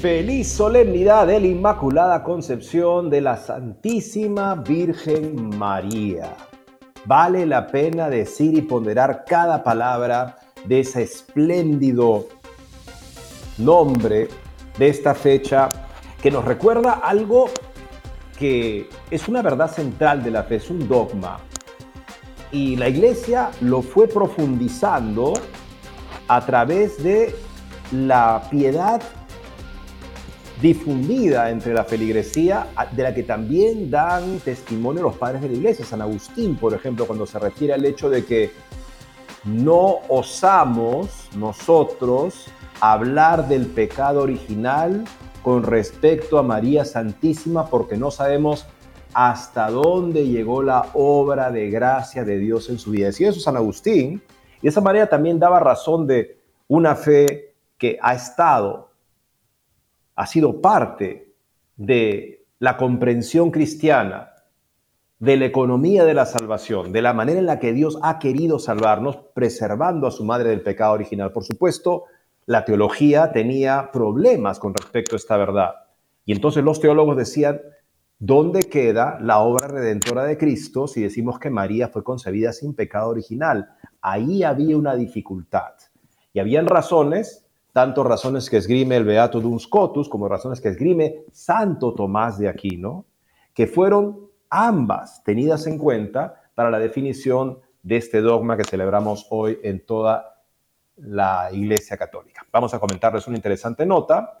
[0.00, 6.36] Feliz solemnidad de la Inmaculada Concepción de la Santísima Virgen María.
[7.04, 12.28] Vale la pena decir y ponderar cada palabra de ese espléndido
[13.58, 14.28] nombre
[14.78, 15.68] de esta fecha
[16.22, 17.46] que nos recuerda algo
[18.38, 21.40] que es una verdad central de la fe, es un dogma.
[22.52, 25.32] Y la iglesia lo fue profundizando
[26.28, 27.34] a través de
[27.90, 29.02] la piedad
[30.60, 35.84] difundida entre la feligresía, de la que también dan testimonio los padres de la iglesia.
[35.84, 38.50] San Agustín, por ejemplo, cuando se refiere al hecho de que
[39.44, 42.46] no osamos nosotros
[42.80, 45.04] hablar del pecado original
[45.42, 48.66] con respecto a María Santísima porque no sabemos
[49.14, 53.06] hasta dónde llegó la obra de gracia de Dios en su vida.
[53.06, 54.22] Decía eso San Agustín,
[54.58, 58.87] y de esa manera también daba razón de una fe que ha estado,
[60.18, 61.32] ha sido parte
[61.76, 64.32] de la comprensión cristiana,
[65.20, 68.58] de la economía de la salvación, de la manera en la que Dios ha querido
[68.58, 71.30] salvarnos, preservando a su madre del pecado original.
[71.30, 72.06] Por supuesto,
[72.46, 75.74] la teología tenía problemas con respecto a esta verdad.
[76.24, 77.60] Y entonces los teólogos decían,
[78.18, 83.10] ¿dónde queda la obra redentora de Cristo si decimos que María fue concebida sin pecado
[83.10, 83.70] original?
[84.00, 85.74] Ahí había una dificultad.
[86.32, 87.47] Y habían razones,
[87.78, 92.48] tanto razones que esgrime el Beato Duns Scotus como razones que esgrime Santo Tomás de
[92.48, 93.04] Aquino,
[93.54, 99.60] que fueron ambas tenidas en cuenta para la definición de este dogma que celebramos hoy
[99.62, 100.42] en toda
[100.96, 102.44] la Iglesia Católica.
[102.50, 104.40] Vamos a comentarles una interesante nota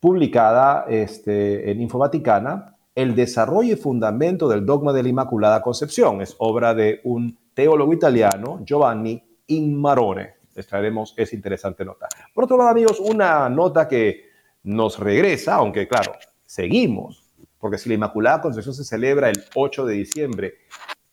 [0.00, 6.22] publicada este, en Info Vaticana, El desarrollo y fundamento del dogma de la Inmaculada Concepción.
[6.22, 10.37] Es obra de un teólogo italiano, Giovanni Inmarone.
[10.58, 12.08] Les traeremos esa interesante nota.
[12.34, 14.24] Por otro lado, amigos, una nota que
[14.64, 16.14] nos regresa, aunque claro,
[16.44, 17.22] seguimos,
[17.60, 20.54] porque si la Inmaculada Concepción se celebra el 8 de diciembre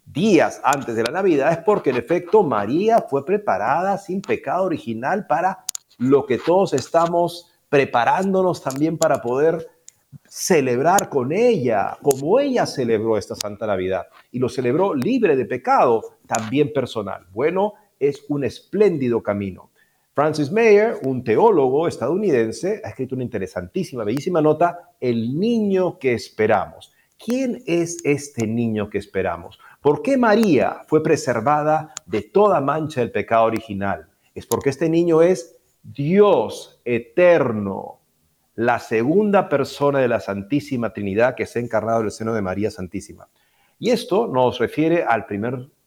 [0.03, 5.28] días antes de la Navidad es porque en efecto María fue preparada sin pecado original
[5.28, 5.63] para
[6.00, 9.67] lo que todos estamos preparándonos también para poder
[10.27, 16.17] celebrar con ella, como ella celebró esta Santa Navidad y lo celebró libre de pecado,
[16.25, 17.27] también personal.
[17.31, 19.72] Bueno, es un espléndido camino.
[20.13, 26.94] Francis Mayer, un teólogo estadounidense, ha escrito una interesantísima, bellísima nota, El niño que esperamos.
[27.17, 29.59] ¿Quién es este niño que esperamos?
[29.81, 34.07] ¿Por qué María fue preservada de toda mancha del pecado original?
[34.33, 38.00] Es porque este niño es Dios eterno,
[38.56, 42.41] la segunda persona de la Santísima Trinidad que se ha encarnado en el seno de
[42.41, 43.27] María Santísima.
[43.79, 45.13] Y esto nos refiere a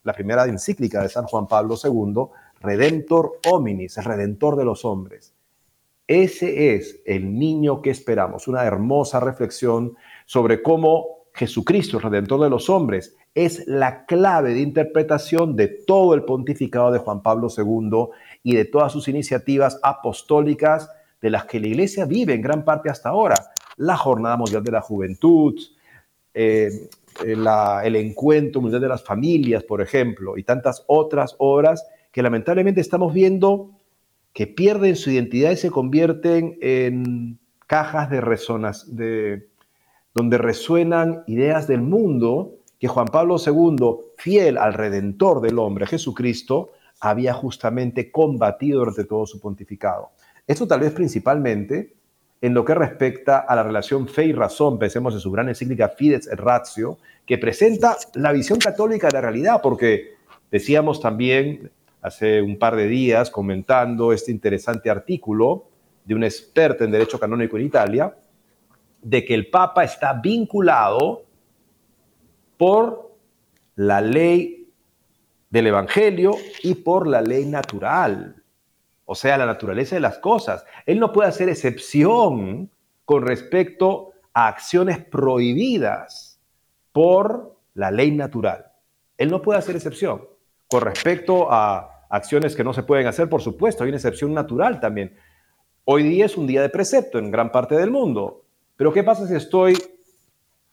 [0.09, 2.25] la primera encíclica de San Juan Pablo II,
[2.61, 5.35] Redentor hominis, el redentor de los hombres.
[6.09, 9.95] Ese es el niño que esperamos, una hermosa reflexión
[10.27, 16.15] sobre cómo Jesucristo, el redentor de los hombres, es la clave de interpretación de todo
[16.15, 18.09] el pontificado de Juan Pablo II
[18.43, 20.91] y de todas sus iniciativas apostólicas
[21.21, 23.37] de las que la Iglesia vive en gran parte hasta ahora.
[23.77, 25.55] La Jornada Mundial de la Juventud,
[26.35, 26.89] eh,
[27.25, 33.13] el Encuentro Mundial de las Familias, por ejemplo, y tantas otras obras que lamentablemente estamos
[33.13, 33.71] viendo
[34.33, 39.49] que pierden su identidad y se convierten en cajas de resonas, de,
[40.15, 46.71] donde resuenan ideas del mundo que Juan Pablo II, fiel al Redentor del hombre, Jesucristo,
[47.01, 50.11] había justamente combatido durante todo su pontificado.
[50.47, 51.98] Esto tal vez principalmente
[52.41, 55.89] en lo que respecta a la relación fe y razón, pensemos en su gran encíclica
[55.89, 60.15] Fides et Ratio, que presenta la visión católica de la realidad, porque
[60.51, 61.71] decíamos también
[62.01, 65.67] hace un par de días comentando este interesante artículo
[66.05, 68.15] de un experto en derecho canónico en Italia,
[69.03, 71.25] de que el Papa está vinculado
[72.57, 73.15] por
[73.77, 74.69] la ley
[75.51, 76.33] del Evangelio
[76.63, 78.43] y por la ley natural,
[79.11, 80.67] o sea, la naturaleza de las cosas.
[80.85, 82.71] Él no puede hacer excepción
[83.07, 86.43] con respecto a acciones prohibidas
[86.93, 88.67] por la ley natural.
[89.17, 90.29] Él no puede hacer excepción.
[90.69, 94.79] Con respecto a acciones que no se pueden hacer, por supuesto, hay una excepción natural
[94.79, 95.17] también.
[95.85, 98.45] Hoy día es un día de precepto en gran parte del mundo.
[98.77, 99.75] Pero ¿qué pasa si estoy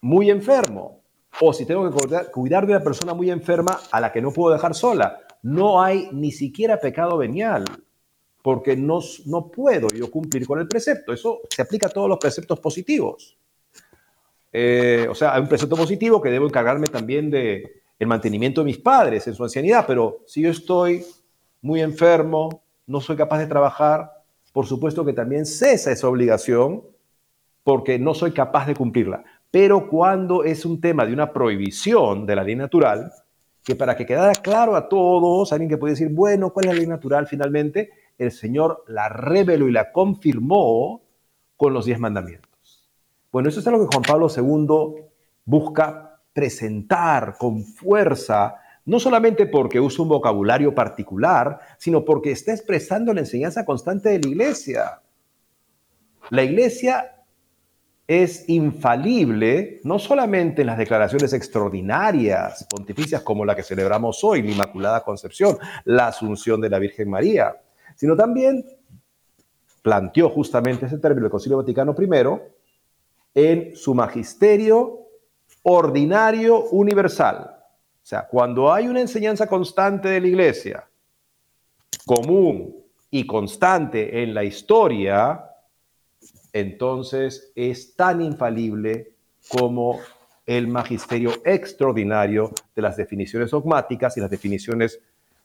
[0.02, 1.00] muy enfermo?
[1.40, 4.52] O si tengo que cuidar de una persona muy enferma a la que no puedo
[4.52, 5.20] dejar sola.
[5.42, 7.64] No hay ni siquiera pecado venial,
[8.46, 11.12] porque no, no puedo yo cumplir con el precepto.
[11.12, 13.36] Eso se aplica a todos los preceptos positivos.
[14.52, 18.78] Eh, o sea, hay un precepto positivo que debo encargarme también de mantenimiento de mis
[18.78, 21.04] padres en su ancianidad, pero si yo estoy
[21.60, 24.12] muy enfermo, no soy capaz de trabajar,
[24.52, 26.84] por supuesto que también cesa esa obligación
[27.64, 29.24] porque no soy capaz de cumplirla.
[29.50, 33.10] Pero cuando es un tema de una prohibición de la ley natural,
[33.64, 36.78] que para que quedara claro a todos, alguien que puede decir, bueno, ¿cuál es la
[36.78, 38.05] ley natural finalmente?
[38.18, 41.02] El Señor la reveló y la confirmó
[41.56, 42.88] con los diez mandamientos.
[43.32, 45.04] Bueno, eso es algo que Juan Pablo II
[45.44, 53.12] busca presentar con fuerza no solamente porque usa un vocabulario particular, sino porque está expresando
[53.12, 55.02] la enseñanza constante de la iglesia.
[56.30, 57.16] La iglesia
[58.06, 64.52] es infalible no solamente en las declaraciones extraordinarias, pontificias como la que celebramos hoy, la
[64.52, 67.56] Inmaculada Concepción, la Asunción de la Virgen María,
[67.96, 68.64] sino también
[69.82, 72.10] planteó justamente ese término el Concilio Vaticano I
[73.34, 75.00] en su magisterio
[75.62, 77.50] ordinario universal.
[77.50, 80.88] O sea, cuando hay una enseñanza constante de la iglesia,
[82.04, 82.76] común
[83.10, 85.44] y constante en la historia,
[86.52, 89.12] entonces es tan infalible
[89.48, 89.98] como
[90.46, 95.00] el magisterio extraordinario de las definiciones dogmáticas y las definiciones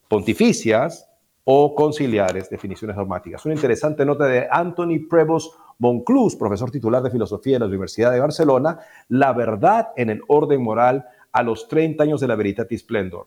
[0.08, 1.08] pontificias
[1.44, 3.44] o conciliares, definiciones dogmáticas.
[3.44, 8.20] Una interesante nota de Anthony Prevost Monclús, profesor titular de filosofía en la Universidad de
[8.20, 8.78] Barcelona,
[9.08, 13.26] La verdad en el orden moral a los 30 años de la Veritatis Splendor.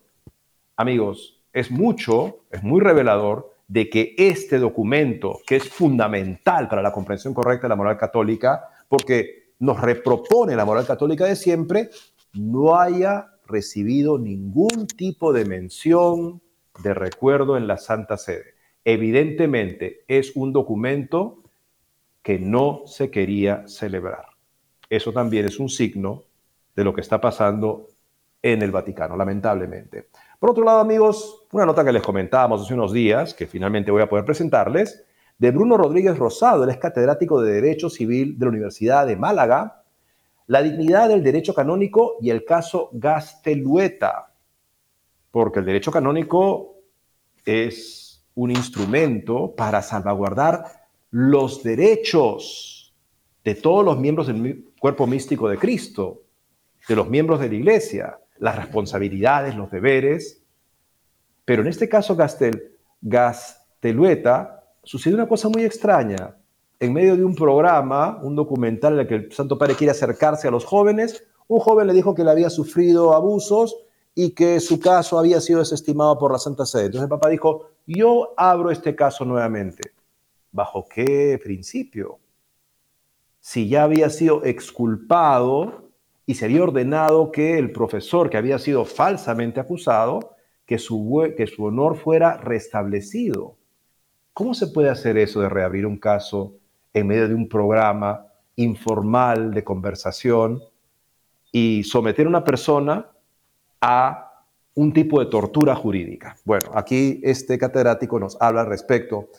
[0.77, 6.91] Amigos, es mucho, es muy revelador de que este documento, que es fundamental para la
[6.91, 11.89] comprensión correcta de la moral católica, porque nos repropone la moral católica de siempre,
[12.33, 16.41] no haya recibido ningún tipo de mención,
[16.83, 18.55] de recuerdo en la Santa Sede.
[18.83, 21.43] Evidentemente es un documento
[22.21, 24.25] que no se quería celebrar.
[24.89, 26.23] Eso también es un signo
[26.75, 27.87] de lo que está pasando
[28.41, 30.09] en el Vaticano, lamentablemente.
[30.39, 34.03] Por otro lado, amigos, una nota que les comentábamos hace unos días, que finalmente voy
[34.03, 35.03] a poder presentarles,
[35.37, 39.83] de Bruno Rodríguez Rosado, él es catedrático de Derecho Civil de la Universidad de Málaga,
[40.47, 44.34] la dignidad del derecho canónico y el caso Gastelueta,
[45.35, 46.77] porque el derecho canónico
[47.43, 50.63] es un instrumento para salvaguardar
[51.11, 52.95] los derechos
[53.43, 56.21] de todos los miembros del cuerpo místico de Cristo,
[56.87, 60.41] de los miembros de la Iglesia las responsabilidades, los deberes.
[61.43, 66.37] Pero en este caso Gastel, Gastelueta, sucedió una cosa muy extraña.
[66.79, 70.47] En medio de un programa, un documental en el que el Santo Padre quiere acercarse
[70.47, 73.84] a los jóvenes, un joven le dijo que le había sufrido abusos
[74.15, 76.85] y que su caso había sido desestimado por la Santa Sede.
[76.85, 79.91] Entonces el Papa dijo, yo abro este caso nuevamente.
[80.53, 82.17] ¿Bajo qué principio?
[83.41, 85.89] Si ya había sido exculpado
[86.25, 91.45] y se había ordenado que el profesor que había sido falsamente acusado, que su, que
[91.45, 93.57] su honor fuera restablecido.
[94.33, 96.55] ¿Cómo se puede hacer eso de reabrir un caso
[96.93, 100.63] en medio de un programa informal de conversación
[101.51, 103.11] y someter a una persona
[103.81, 104.43] a
[104.75, 106.35] un tipo de tortura jurídica?
[106.43, 109.29] Bueno, aquí este catedrático nos habla al respecto.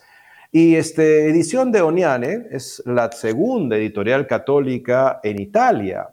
[0.51, 6.09] Y este edición de Oniane es la segunda editorial católica en Italia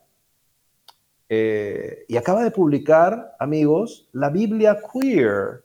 [1.29, 5.65] eh, y acaba de publicar, amigos, la Biblia Queer,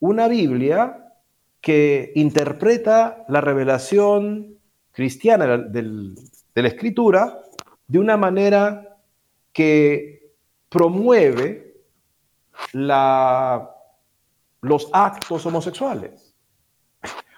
[0.00, 1.12] una Biblia
[1.60, 4.58] que interpreta la revelación
[4.92, 5.82] cristiana de
[6.54, 7.40] la escritura
[7.86, 8.98] de una manera
[9.52, 10.34] que
[10.68, 11.63] promueve
[12.72, 13.68] los
[14.92, 16.34] actos homosexuales.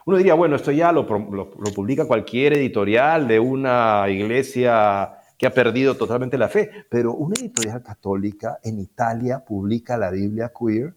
[0.07, 5.97] Uno diría, bueno, esto ya lo, publica cualquier editorial de una iglesia que ha perdido
[5.97, 6.71] totalmente la fe.
[6.89, 10.95] Pero una editorial católica en Italia publica la Biblia queer.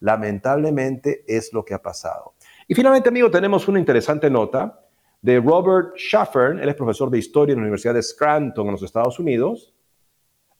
[0.00, 2.34] Lamentablemente es lo que ha pasado.
[2.68, 4.82] Y finalmente, amigo, tenemos una interesante nota
[5.22, 8.82] de Robert Schaffern, él es profesor de historia en la Universidad de Scranton en los
[8.82, 9.72] Estados Unidos.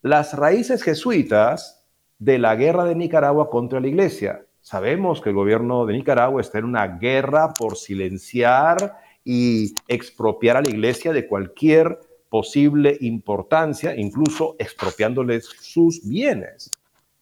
[0.01, 1.82] las raíces jesuitas
[2.23, 4.47] de la guerra de Nicaragua contra la iglesia.
[4.61, 10.63] Sabemos que el gobierno de Nicaragua está en una guerra por silenciar y expropiar a
[10.63, 11.99] la iglesia de cualquier
[12.29, 16.71] posible importancia, incluso expropiándoles sus bienes.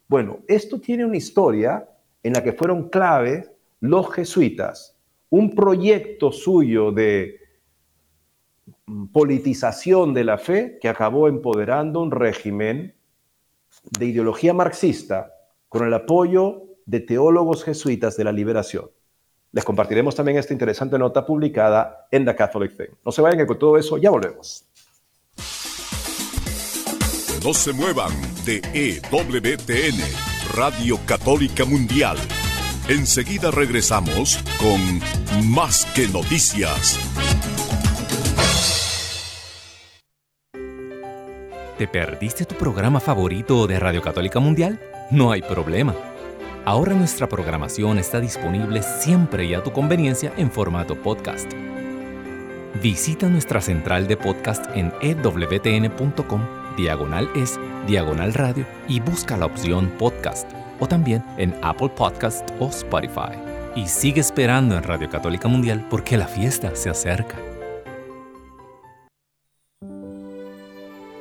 [0.07, 1.89] Bueno, esto tiene una historia
[2.23, 3.49] en la que fueron clave
[3.81, 4.99] los jesuitas,
[5.31, 7.41] un proyecto suyo de
[9.13, 12.95] politización de la fe que acabó empoderando un régimen
[13.83, 15.33] de ideología marxista
[15.69, 18.91] con el apoyo de teólogos jesuitas de la liberación.
[19.53, 22.95] Les compartiremos también esta interesante nota publicada en The Catholic Thing.
[23.05, 24.65] No se vayan que con todo eso ya volvemos.
[27.45, 28.13] No se muevan
[28.45, 29.99] de EWTN,
[30.55, 32.19] Radio Católica Mundial.
[32.89, 36.99] Enseguida regresamos con Más que Noticias.
[41.81, 44.79] ¿Te perdiste tu programa favorito de Radio Católica Mundial?
[45.11, 45.95] No hay problema.
[46.67, 51.51] Ahora nuestra programación está disponible siempre y a tu conveniencia en formato podcast.
[52.83, 56.43] Visita nuestra central de podcast en ewtn.com,
[56.77, 62.69] diagonal es, diagonal radio y busca la opción podcast o también en Apple Podcast o
[62.69, 63.39] Spotify.
[63.75, 67.37] Y sigue esperando en Radio Católica Mundial porque la fiesta se acerca.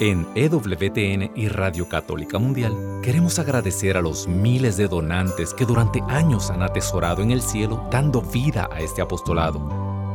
[0.00, 6.00] En EWTN y Radio Católica Mundial queremos agradecer a los miles de donantes que durante
[6.08, 9.60] años han atesorado en el cielo dando vida a este apostolado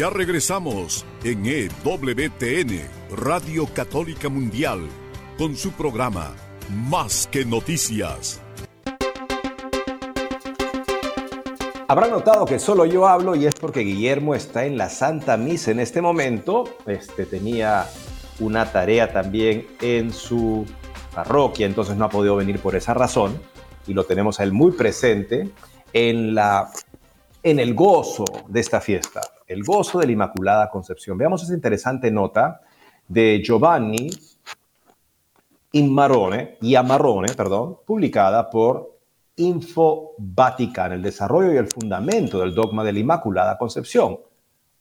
[0.00, 2.80] Ya regresamos en EWTN,
[3.18, 4.88] Radio Católica Mundial,
[5.36, 6.34] con su programa
[6.88, 8.40] Más que Noticias.
[11.86, 15.70] Habrán notado que solo yo hablo y es porque Guillermo está en la Santa Misa
[15.70, 16.78] en este momento.
[16.86, 17.86] Este tenía
[18.38, 20.64] una tarea también en su
[21.14, 23.38] parroquia, entonces no ha podido venir por esa razón
[23.86, 25.50] y lo tenemos a él muy presente
[25.92, 26.70] en la
[27.42, 31.18] en el gozo de esta fiesta el gozo de la Inmaculada Concepción.
[31.18, 32.60] Veamos esa interesante nota
[33.08, 34.08] de Giovanni
[35.72, 38.98] Immarone, Iamarrone, perdón, publicada por
[39.36, 44.20] Info el desarrollo y el fundamento del dogma de la Inmaculada Concepción.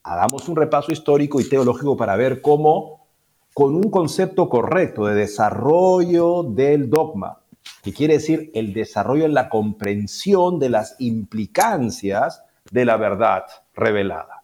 [0.04, 3.08] Hagamos un repaso histórico y teológico para ver cómo,
[3.54, 7.40] con un concepto correcto de desarrollo del dogma,
[7.82, 14.39] que quiere decir el desarrollo en la comprensión de las implicancias de la verdad revelada.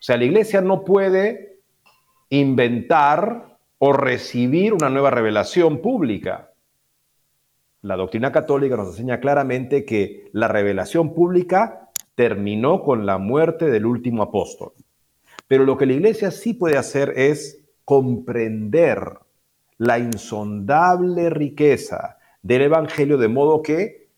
[0.00, 1.58] O sea, la iglesia no puede
[2.30, 6.52] inventar o recibir una nueva revelación pública.
[7.82, 13.84] La doctrina católica nos enseña claramente que la revelación pública terminó con la muerte del
[13.84, 14.72] último apóstol.
[15.46, 19.18] Pero lo que la iglesia sí puede hacer es comprender
[19.76, 24.08] la insondable riqueza del Evangelio de modo que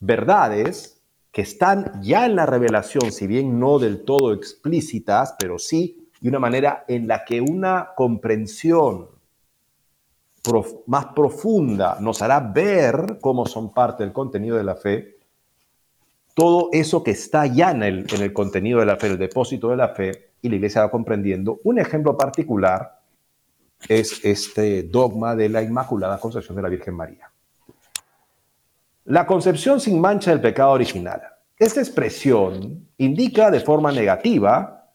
[0.00, 0.99] verdades
[1.32, 6.28] que están ya en la revelación, si bien no del todo explícitas, pero sí de
[6.28, 9.08] una manera en la que una comprensión
[10.86, 15.18] más profunda nos hará ver cómo son parte del contenido de la fe,
[16.34, 19.68] todo eso que está ya en el, en el contenido de la fe, el depósito
[19.68, 21.60] de la fe, y la iglesia va comprendiendo.
[21.64, 23.00] Un ejemplo particular
[23.88, 27.29] es este dogma de la Inmaculada Concepción de la Virgen María.
[29.10, 31.20] La concepción sin mancha del pecado original.
[31.58, 34.86] Esta expresión indica de forma negativa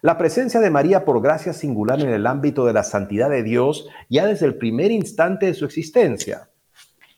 [0.00, 3.86] la presencia de María por gracia singular en el ámbito de la santidad de Dios
[4.08, 6.48] ya desde el primer instante de su existencia.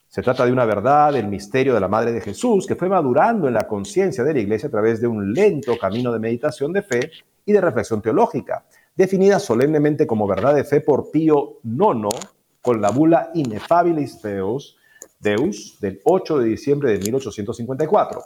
[0.07, 3.49] Se trata de una verdad, el misterio de la Madre de Jesús, que fue madurando
[3.49, 6.83] en la conciencia de la Iglesia a través de un lento camino de meditación de
[6.83, 7.11] fe
[7.47, 12.15] y de reflexión teológica, definida solemnemente como verdad de fe por Pío IX
[12.61, 14.77] con la bula Ineffabilis Deus
[15.25, 18.23] Deus del 8 de diciembre de 1854.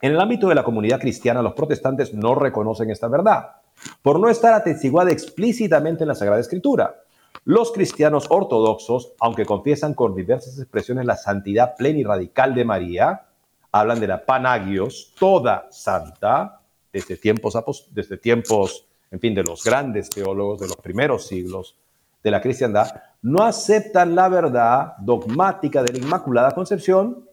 [0.00, 3.56] En el ámbito de la comunidad cristiana, los protestantes no reconocen esta verdad,
[4.00, 7.02] por no estar atestiguada explícitamente en la Sagrada Escritura.
[7.44, 13.26] Los cristianos ortodoxos, aunque confiesan con diversas expresiones la santidad plena y radical de María,
[13.72, 16.60] hablan de la Panagios, toda santa,
[16.92, 17.54] desde tiempos,
[17.90, 21.76] desde tiempos, en fin, de los grandes teólogos de los primeros siglos
[22.22, 22.88] de la cristiandad,
[23.26, 27.28] no aceptan la verdad dogmática de la Inmaculada Concepción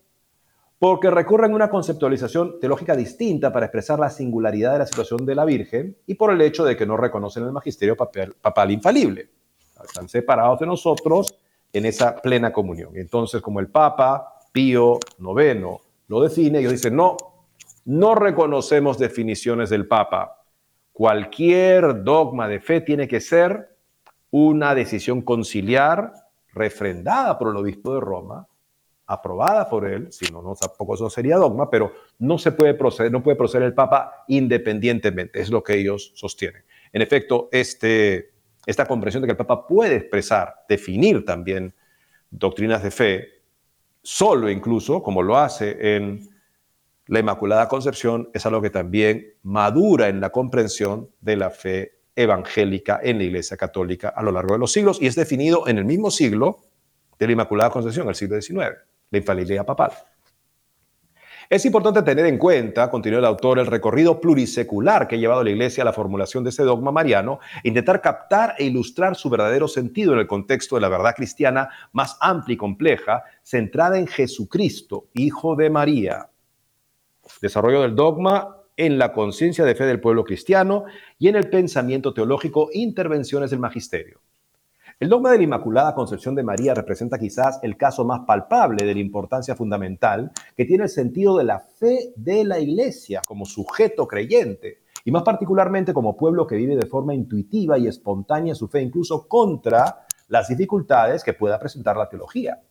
[0.80, 5.36] porque recurren a una conceptualización teológica distinta para expresar la singularidad de la situación de
[5.36, 9.30] la Virgen y por el hecho de que no reconocen el magisterio papal, infalible.
[9.86, 11.38] Están separados de nosotros
[11.72, 12.94] en esa plena comunión.
[12.96, 17.18] Entonces, como el Papa Pío IX lo define, ellos dicen, no,
[17.86, 20.44] no reconocemos definiciones del Papa.
[20.92, 23.73] Cualquier dogma de fe tiene que ser
[24.34, 26.12] una decisión conciliar
[26.56, 28.48] refrendada por el obispo de Roma
[29.06, 33.12] aprobada por él, si no, no tampoco eso sería dogma, pero no se puede proceder,
[33.12, 36.64] no puede proceder el Papa independientemente, es lo que ellos sostienen.
[36.92, 38.32] En efecto, este,
[38.66, 41.76] esta comprensión de que el Papa puede expresar, definir también
[42.32, 43.28] doctrinas de fe,
[44.02, 46.28] solo incluso, como lo hace en
[47.06, 53.00] la Inmaculada Concepción, es algo que también madura en la comprensión de la fe evangélica
[53.04, 55.86] en la Iglesia Católica a lo largo de los siglos y es definido en el
[55.86, 56.60] mismo siglo
[57.20, 59.92] de la Inmaculada Concepción, el siglo XIX la infalibilidad papal.
[61.50, 65.52] Es importante tener en cuenta, continuó el autor, el recorrido plurisecular que ha llevado la
[65.52, 70.14] Iglesia a la formulación de ese dogma mariano, intentar captar e ilustrar su verdadero sentido
[70.14, 75.56] en el contexto de la verdad cristiana más amplia y compleja, centrada en Jesucristo, Hijo
[75.56, 76.30] de María.
[77.40, 80.86] Desarrollo del dogma en la conciencia de fe del pueblo cristiano
[81.20, 84.22] y en el pensamiento teológico, intervenciones del magisterio.
[85.00, 88.94] El dogma de la Inmaculada Concepción de María representa quizás el caso más palpable de
[88.94, 94.08] la importancia fundamental que tiene el sentido de la fe de la Iglesia como sujeto
[94.08, 98.82] creyente y más particularmente como pueblo que vive de forma intuitiva y espontánea su fe
[98.82, 102.62] incluso contra las dificultades que pueda presentar la teología.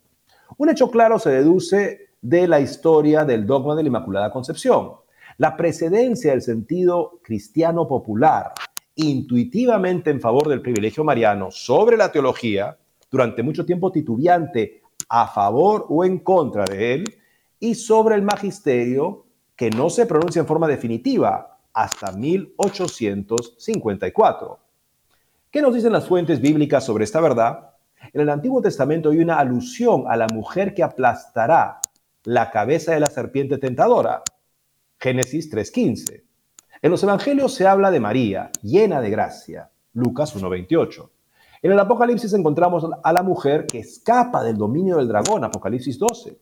[0.57, 4.93] Un hecho claro se deduce de la historia del dogma de la Inmaculada Concepción.
[5.39, 8.53] La precedencia del sentido cristiano popular
[8.95, 12.77] intuitivamente en favor del privilegio mariano sobre la teología,
[13.11, 17.05] durante mucho tiempo titubeante a favor o en contra de él,
[17.59, 19.25] y sobre el magisterio
[19.57, 24.59] que no se pronuncia en forma definitiva hasta 1854.
[25.51, 27.71] ¿Qué nos dicen las fuentes bíblicas sobre esta verdad?
[28.13, 31.79] En el Antiguo Testamento hay una alusión a la mujer que aplastará
[32.25, 34.23] la cabeza de la serpiente tentadora.
[35.03, 36.23] Génesis 3.15.
[36.81, 41.11] En los evangelios se habla de María, llena de gracia, Lucas 1.28.
[41.63, 46.39] En el Apocalipsis encontramos a la mujer que escapa del dominio del dragón, Apocalipsis 12.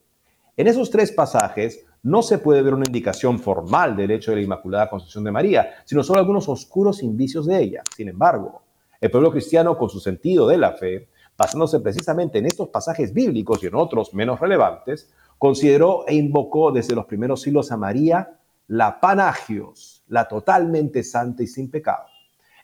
[0.57, 4.43] En esos tres pasajes no se puede ver una indicación formal del hecho de la
[4.43, 7.81] Inmaculada Concepción de María, sino solo algunos oscuros indicios de ella.
[7.95, 8.61] Sin embargo,
[8.99, 13.63] el pueblo cristiano, con su sentido de la fe, basándose precisamente en estos pasajes bíblicos
[13.63, 18.37] y en otros menos relevantes, consideró e invocó desde los primeros siglos a María
[18.71, 22.05] la Panagios, la totalmente santa y sin pecado.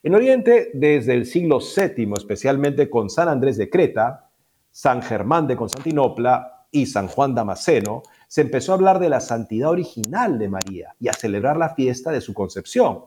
[0.02, 4.30] En Oriente, desde el siglo VII, especialmente con San Andrés de Creta,
[4.70, 9.68] San Germán de Constantinopla y San Juan Damasceno, se empezó a hablar de la santidad
[9.68, 13.04] original de María y a celebrar la fiesta de su concepción.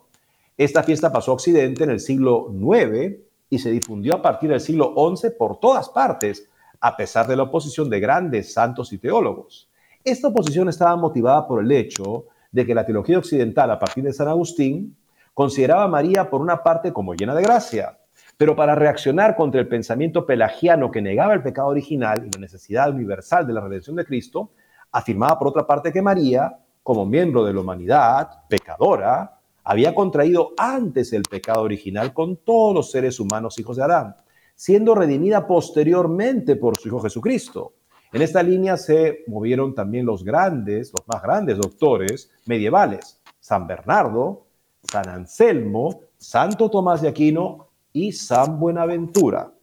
[0.56, 3.16] Esta fiesta pasó a Occidente en el siglo IX
[3.50, 6.48] y se difundió a partir del siglo XI por todas partes,
[6.80, 9.72] a pesar de la oposición de grandes santos y teólogos.
[10.04, 14.14] Esta oposición estaba motivada por el hecho de que la teología occidental, a partir de
[14.14, 14.98] San Agustín,
[15.34, 17.98] consideraba a María por una parte como llena de gracia,
[18.38, 22.90] pero para reaccionar contra el pensamiento pelagiano que negaba el pecado original y la necesidad
[22.90, 24.52] universal de la redención de Cristo,
[24.92, 31.14] afirmaba por otra parte que María, como miembro de la humanidad, pecadora, había contraído antes
[31.14, 34.16] el pecado original con todos los seres humanos hijos de Adán,
[34.56, 37.74] siendo redimida posteriormente por su Hijo Jesucristo.
[38.13, 44.47] En esta línea se movieron también los grandes, los más grandes doctores medievales, San Bernardo,
[44.84, 49.54] San Anselmo, Santo Tomás de Aquino y San Buenaventura.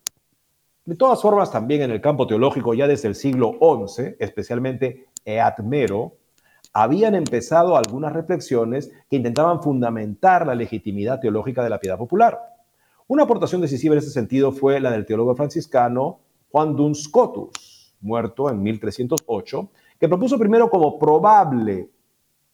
[0.86, 6.14] De todas formas, también en el campo teológico, ya desde el siglo XI, especialmente Eatmero,
[6.72, 12.38] habían empezado algunas reflexiones que intentaban fundamentar la legitimidad teológica de la piedad popular.
[13.08, 18.50] Una aportación decisiva en ese sentido fue la del teólogo franciscano Juan Duns Scotus, muerto
[18.50, 21.90] en 1308, que propuso primero como probable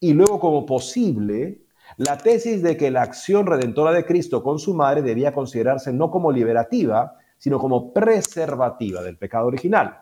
[0.00, 1.62] y luego como posible
[1.96, 6.10] la tesis de que la acción redentora de Cristo con su madre debía considerarse no
[6.10, 10.00] como liberativa, sino como preservativa del pecado original.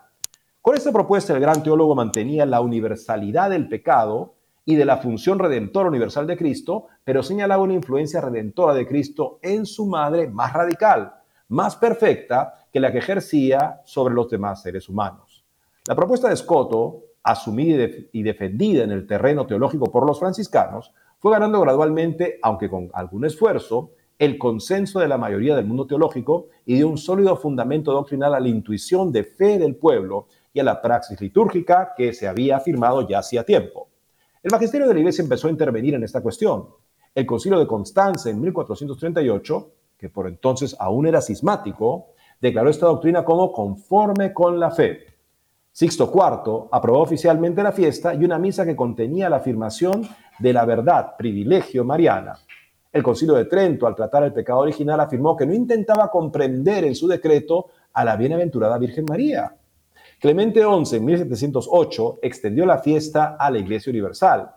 [0.60, 5.40] Con esta propuesta el gran teólogo mantenía la universalidad del pecado y de la función
[5.40, 10.52] redentora universal de Cristo, pero señalaba una influencia redentora de Cristo en su madre más
[10.52, 11.14] radical,
[11.48, 15.31] más perfecta que la que ejercía sobre los demás seres humanos.
[15.88, 21.32] La propuesta de Scotto, asumida y defendida en el terreno teológico por los franciscanos, fue
[21.32, 26.76] ganando gradualmente, aunque con algún esfuerzo, el consenso de la mayoría del mundo teológico y
[26.76, 30.80] dio un sólido fundamento doctrinal a la intuición de fe del pueblo y a la
[30.80, 33.88] praxis litúrgica que se había afirmado ya hacía tiempo.
[34.40, 36.68] El magisterio de la Iglesia empezó a intervenir en esta cuestión.
[37.12, 43.24] El concilio de Constanza en 1438, que por entonces aún era cismático, declaró esta doctrina
[43.24, 45.11] como conforme con la fe.
[45.72, 50.06] Sixto IV aprobó oficialmente la fiesta y una misa que contenía la afirmación
[50.38, 52.38] de la verdad, privilegio mariana.
[52.92, 56.94] El concilio de Trento, al tratar el pecado original, afirmó que no intentaba comprender en
[56.94, 59.56] su decreto a la bienaventurada Virgen María,
[60.22, 64.52] Clemente XI en 1708 extendió la fiesta a la Iglesia Universal.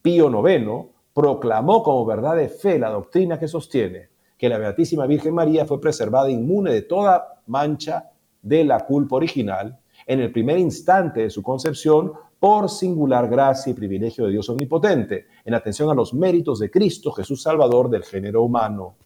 [0.00, 5.34] Pío IX proclamó como verdad de fe la doctrina que sostiene que la Beatísima Virgen
[5.34, 11.20] María fue preservada inmune de toda mancha de la culpa original en el primer instante
[11.20, 16.12] de su concepción por singular gracia y privilegio de Dios Omnipotente, en atención a los
[16.12, 18.96] méritos de Cristo Jesús Salvador del género humano.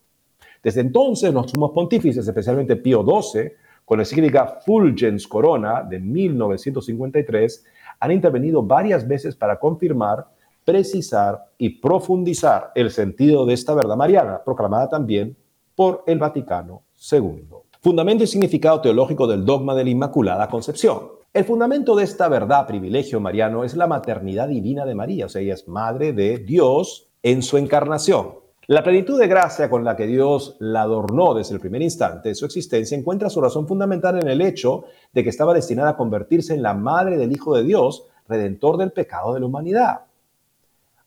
[0.63, 3.53] Desde entonces, los sumos pontífices, especialmente Pío XII,
[3.85, 7.65] con la encíclica Fulgens Corona de 1953,
[8.01, 10.27] han intervenido varias veces para confirmar,
[10.65, 15.37] precisar y profundizar el sentido de esta verdad mariana, proclamada también
[15.75, 16.83] por el Vaticano
[17.13, 17.68] II.
[17.81, 21.13] Fundamento y significado teológico del dogma de la Inmaculada Concepción.
[21.33, 25.43] El fundamento de esta verdad, privilegio mariano, es la maternidad divina de María, o sea,
[25.43, 28.31] ella es madre de Dios en su encarnación.
[28.67, 32.35] La plenitud de gracia con la que Dios la adornó desde el primer instante de
[32.35, 36.55] su existencia encuentra su razón fundamental en el hecho de que estaba destinada a convertirse
[36.55, 40.01] en la madre del Hijo de Dios, redentor del pecado de la humanidad.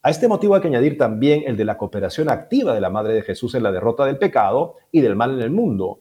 [0.03, 3.13] A este motivo hay que añadir también el de la cooperación activa de la Madre
[3.13, 5.99] de Jesús en la derrota del pecado y del mal en el mundo,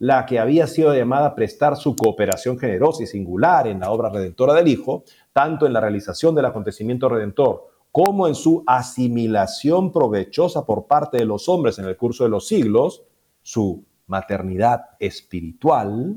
[0.00, 4.08] la que había sido llamada a prestar su cooperación generosa y singular en la obra
[4.08, 10.64] redentora del Hijo, tanto en la realización del acontecimiento redentor como en su asimilación provechosa
[10.64, 13.02] por parte de los hombres en el curso de los siglos,
[13.42, 16.16] su maternidad espiritual,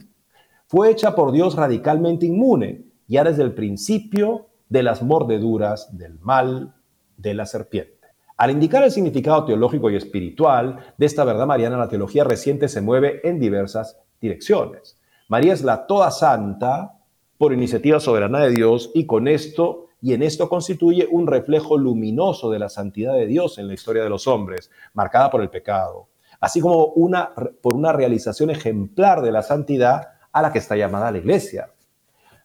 [0.67, 6.74] fue hecha por Dios radicalmente inmune, ya desde el principio de las mordeduras del mal
[7.17, 8.03] de la serpiente.
[8.38, 12.82] Al indicar el significado teológico y espiritual de esta verdad mariana, la teología reciente se
[12.82, 15.00] mueve en diversas direcciones.
[15.30, 17.00] María es la toda santa
[17.38, 22.52] por iniciativa soberana de Dios y con esto y en esto constituye un reflejo luminoso
[22.52, 26.10] de la santidad de Dios en la historia de los hombres, marcada por el pecado,
[26.41, 31.12] así como una, por una realización ejemplar de la santidad a la que está llamada
[31.12, 31.72] la Iglesia.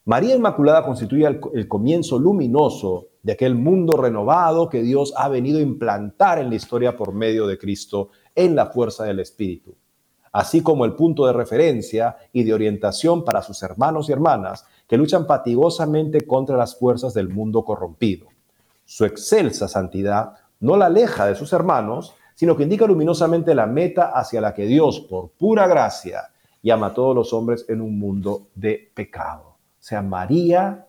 [0.04, 5.58] María Inmaculada constituye el, el comienzo luminoso de aquel mundo renovado que Dios ha venido
[5.58, 9.74] a implantar en la historia por medio de Cristo en la fuerza del Espíritu,
[10.32, 14.96] así como el punto de referencia y de orientación para sus hermanos y hermanas que
[14.96, 18.26] luchan fatigosamente contra las fuerzas del mundo corrompido.
[18.84, 24.12] Su excelsa santidad no la aleja de sus hermanos, sino que indica luminosamente la meta
[24.14, 26.30] hacia la que Dios, por pura gracia,
[26.62, 29.42] llama a todos los hombres en un mundo de pecado.
[29.48, 30.87] O sea, María,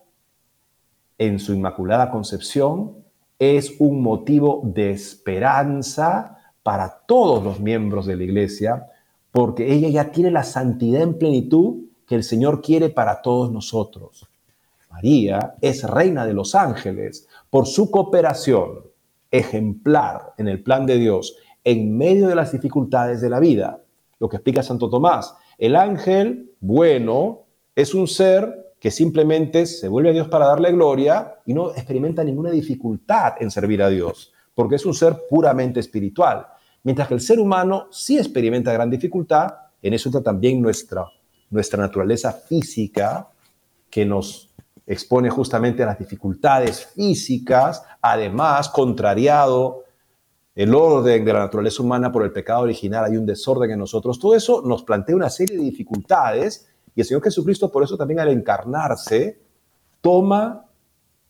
[1.20, 2.94] en su inmaculada concepción,
[3.38, 8.86] es un motivo de esperanza para todos los miembros de la iglesia,
[9.30, 14.30] porque ella ya tiene la santidad en plenitud que el Señor quiere para todos nosotros.
[14.90, 18.80] María es reina de los ángeles por su cooperación
[19.30, 23.82] ejemplar en el plan de Dios en medio de las dificultades de la vida.
[24.18, 27.42] Lo que explica Santo Tomás, el ángel bueno
[27.76, 32.24] es un ser que simplemente se vuelve a Dios para darle gloria y no experimenta
[32.24, 36.46] ninguna dificultad en servir a Dios, porque es un ser puramente espiritual.
[36.82, 39.50] Mientras que el ser humano sí experimenta gran dificultad,
[39.82, 41.04] en eso está también nuestra
[41.50, 43.28] nuestra naturaleza física
[43.90, 44.54] que nos
[44.86, 49.84] expone justamente a las dificultades físicas, además, contrariado
[50.54, 54.18] el orden de la naturaleza humana por el pecado original, hay un desorden en nosotros,
[54.18, 58.20] todo eso nos plantea una serie de dificultades y el Señor Jesucristo por eso también
[58.20, 59.40] al encarnarse
[60.00, 60.66] toma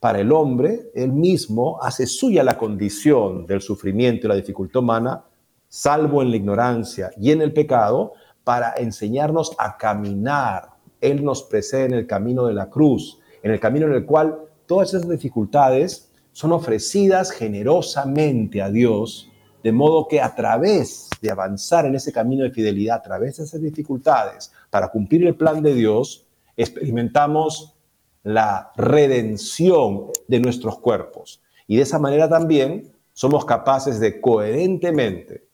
[0.01, 5.25] para el hombre, él mismo hace suya la condición del sufrimiento y la dificultad humana,
[5.69, 10.71] salvo en la ignorancia y en el pecado, para enseñarnos a caminar.
[11.03, 14.39] Él nos precede en el camino de la cruz, en el camino en el cual
[14.65, 19.31] todas esas dificultades son ofrecidas generosamente a Dios,
[19.63, 23.45] de modo que a través de avanzar en ese camino de fidelidad, a través de
[23.45, 27.75] esas dificultades, para cumplir el plan de Dios, experimentamos
[28.23, 31.41] la redención de nuestros cuerpos.
[31.67, 35.47] Y de esa manera también somos capaces de coherentemente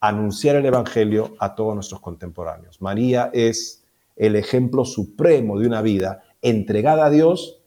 [0.00, 2.80] anunciar el Evangelio a todos nuestros contemporáneos.
[2.80, 3.84] María es
[4.16, 7.60] el ejemplo supremo de una vida entregada a Dios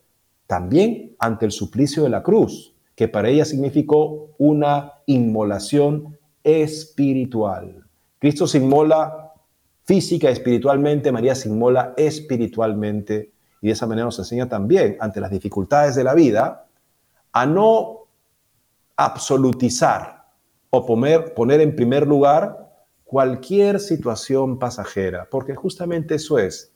[0.46, 7.84] también ante el suplicio de la cruz, que para ella significó una inmolación espiritual.
[8.18, 9.32] Cristo se inmola
[9.84, 15.30] física, espiritualmente, María se inmola espiritualmente y de esa manera nos enseña también ante las
[15.30, 16.66] dificultades de la vida
[17.32, 18.06] a no
[18.96, 20.26] absolutizar
[20.70, 22.70] o poner, poner en primer lugar
[23.04, 26.72] cualquier situación pasajera, porque justamente eso es,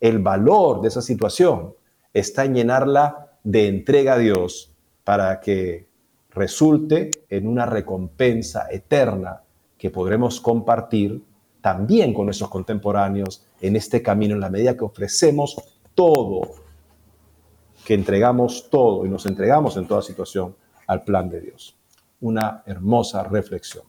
[0.00, 1.74] el valor de esa situación
[2.12, 4.72] está en llenarla de entrega a Dios
[5.04, 5.87] para que
[6.38, 9.42] resulte en una recompensa eterna
[9.76, 11.22] que podremos compartir
[11.60, 15.56] también con nuestros contemporáneos en este camino, en la medida que ofrecemos
[15.94, 16.42] todo,
[17.84, 20.54] que entregamos todo y nos entregamos en toda situación
[20.86, 21.78] al plan de Dios
[22.20, 23.84] una hermosa reflexión.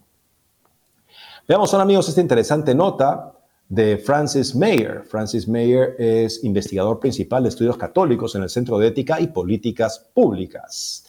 [1.47, 3.33] Veamos ahora, amigos, esta interesante nota
[3.67, 5.03] de Francis Mayer.
[5.03, 10.09] Francis Mayer es investigador principal de estudios católicos en el Centro de Ética y Políticas
[10.13, 11.05] Públicas.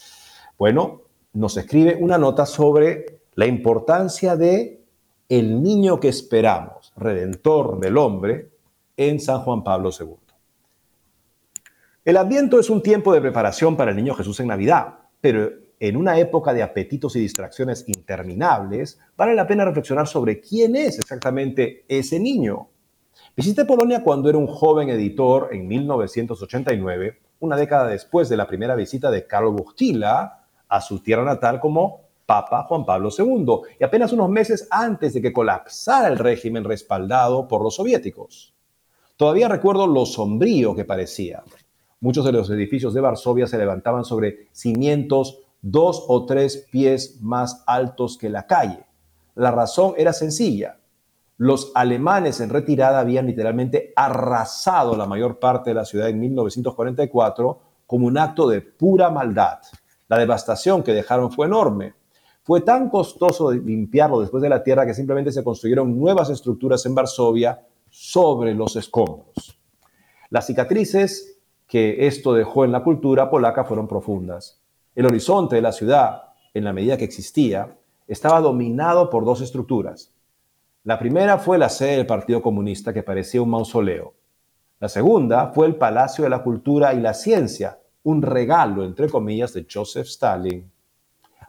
[0.57, 1.01] Bueno,
[1.33, 4.83] nos escribe una nota sobre la importancia de
[5.29, 8.51] el niño que esperamos, redentor del hombre,
[8.97, 10.17] en San Juan Pablo II.
[12.03, 15.95] El Adviento es un tiempo de preparación para el niño Jesús en Navidad, pero en
[15.95, 21.85] una época de apetitos y distracciones interminables, vale la pena reflexionar sobre quién es exactamente
[21.87, 22.67] ese niño.
[23.35, 28.75] Visité Polonia cuando era un joven editor en 1989, una década después de la primera
[28.75, 30.40] visita de Karol Wojtyla
[30.71, 35.21] a su tierra natal como Papa Juan Pablo II, y apenas unos meses antes de
[35.21, 38.53] que colapsara el régimen respaldado por los soviéticos.
[39.17, 41.43] Todavía recuerdo lo sombrío que parecía.
[41.99, 47.63] Muchos de los edificios de Varsovia se levantaban sobre cimientos dos o tres pies más
[47.67, 48.85] altos que la calle.
[49.35, 50.79] La razón era sencilla.
[51.37, 57.59] Los alemanes en retirada habían literalmente arrasado la mayor parte de la ciudad en 1944
[57.85, 59.59] como un acto de pura maldad.
[60.11, 61.93] La devastación que dejaron fue enorme.
[62.43, 66.93] Fue tan costoso limpiarlo después de la tierra que simplemente se construyeron nuevas estructuras en
[66.93, 69.57] Varsovia sobre los escombros.
[70.29, 74.59] Las cicatrices que esto dejó en la cultura polaca fueron profundas.
[74.95, 80.11] El horizonte de la ciudad, en la medida que existía, estaba dominado por dos estructuras.
[80.83, 84.13] La primera fue la sede del Partido Comunista, que parecía un mausoleo.
[84.81, 89.53] La segunda fue el Palacio de la Cultura y la Ciencia, un regalo, entre comillas,
[89.53, 90.69] de Joseph Stalin.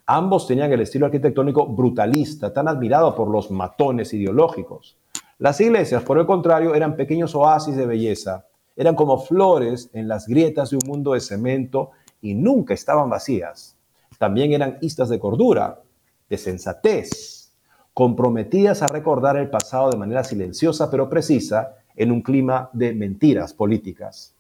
[0.07, 4.97] Ambos tenían el estilo arquitectónico brutalista, tan admirado por los matones ideológicos.
[5.39, 10.27] Las iglesias, por el contrario, eran pequeños oasis de belleza, eran como flores en las
[10.27, 13.77] grietas de un mundo de cemento y nunca estaban vacías.
[14.19, 15.81] También eran islas de cordura,
[16.29, 17.53] de sensatez,
[17.93, 23.53] comprometidas a recordar el pasado de manera silenciosa pero precisa en un clima de mentiras
[23.53, 24.35] políticas.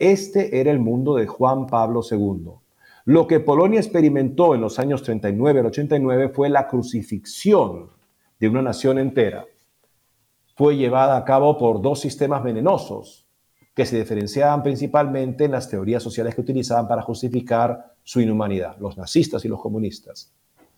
[0.00, 2.52] Este era el mundo de Juan Pablo II.
[3.04, 7.90] Lo que Polonia experimentó en los años 39 al 89 fue la crucifixión
[8.38, 9.44] de una nación entera.
[10.56, 13.26] Fue llevada a cabo por dos sistemas venenosos,
[13.74, 18.96] que se diferenciaban principalmente en las teorías sociales que utilizaban para justificar su inhumanidad, los
[18.96, 20.32] nazistas y los comunistas.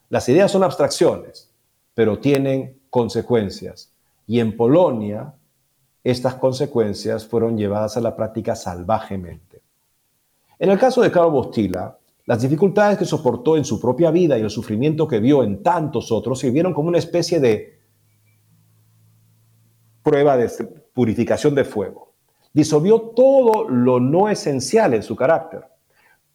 [0.09, 1.49] Las ideas son abstracciones,
[1.93, 3.93] pero tienen consecuencias.
[4.27, 5.33] Y en Polonia,
[6.03, 9.61] estas consecuencias fueron llevadas a la práctica salvajemente.
[10.59, 14.41] En el caso de Karol Bostila, las dificultades que soportó en su propia vida y
[14.41, 17.79] el sufrimiento que vio en tantos otros sirvieron como una especie de
[20.01, 20.49] prueba de
[20.93, 22.13] purificación de fuego
[22.53, 25.65] disolvió todo lo no esencial en su carácter,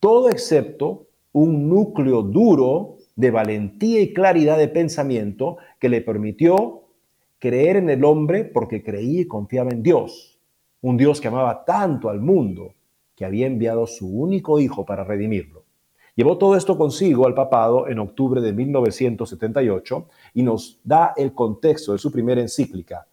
[0.00, 6.83] todo excepto un núcleo duro de valentía y claridad de pensamiento que le permitió
[7.38, 10.38] creer en el hombre porque creía y confiaba en Dios,
[10.81, 12.74] un Dios que amaba tanto al mundo
[13.14, 15.64] que había enviado su único hijo para redimirlo.
[16.14, 21.92] Llevó todo esto consigo al papado en octubre de 1978 y nos da el contexto
[21.92, 23.07] de su primera encíclica,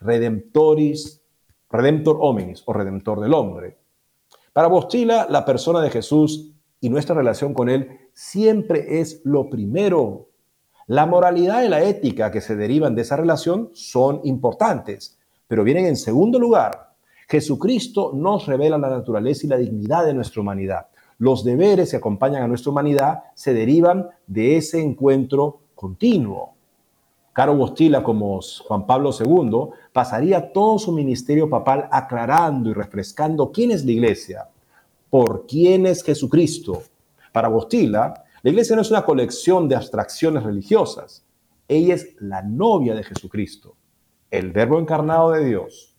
[0.00, 1.22] Redemptoris
[1.72, 3.78] Redemptor hominis o redentor del hombre.
[4.52, 10.28] Para Bostila, la persona de Jesús y nuestra relación con Él siempre es lo primero.
[10.92, 15.86] La moralidad y la ética que se derivan de esa relación son importantes, pero vienen
[15.86, 16.92] en segundo lugar.
[17.30, 20.88] Jesucristo nos revela la naturaleza y la dignidad de nuestra humanidad.
[21.16, 26.56] Los deberes que acompañan a nuestra humanidad se derivan de ese encuentro continuo.
[27.32, 33.70] Caro Bostila, como Juan Pablo II, pasaría todo su ministerio papal aclarando y refrescando quién
[33.70, 34.50] es la iglesia,
[35.08, 36.82] por quién es Jesucristo.
[37.32, 41.24] Para Bostila, La iglesia no es una colección de abstracciones religiosas.
[41.68, 43.76] Ella es la novia de Jesucristo,
[44.32, 45.96] el verbo encarnado de Dios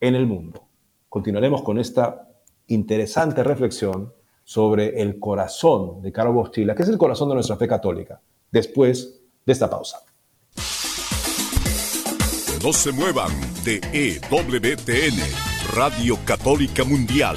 [0.00, 0.66] en el mundo.
[1.10, 2.30] Continuaremos con esta
[2.68, 7.68] interesante reflexión sobre el corazón de Carlos Bostila, que es el corazón de nuestra fe
[7.68, 9.98] católica, después de esta pausa.
[12.64, 13.32] No se muevan
[13.64, 15.18] de EWTN,
[15.74, 17.36] Radio Católica Mundial.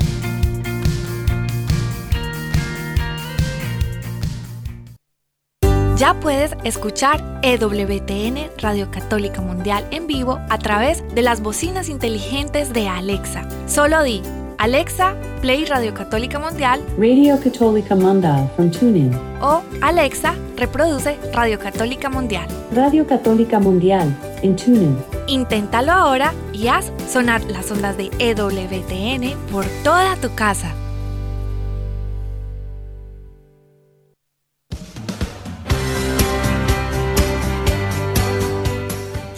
[6.01, 12.73] Ya puedes escuchar EWTN Radio Católica Mundial en vivo a través de las bocinas inteligentes
[12.73, 13.47] de Alexa.
[13.67, 14.23] Solo di,
[14.57, 16.83] Alexa, play Radio Católica Mundial.
[16.97, 19.13] Radio Católica Mundial from TuneIn.
[19.41, 22.47] O Alexa, reproduce Radio Católica Mundial.
[22.73, 24.11] Radio Católica Mundial
[24.41, 24.97] en TuneIn.
[25.27, 30.73] Inténtalo ahora y haz sonar las ondas de EWTN por toda tu casa.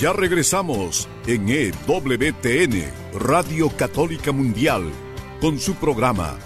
[0.03, 2.83] Ya regresamos en EWTN,
[3.21, 4.91] Radio Católica Mundial,
[5.39, 6.37] con su programa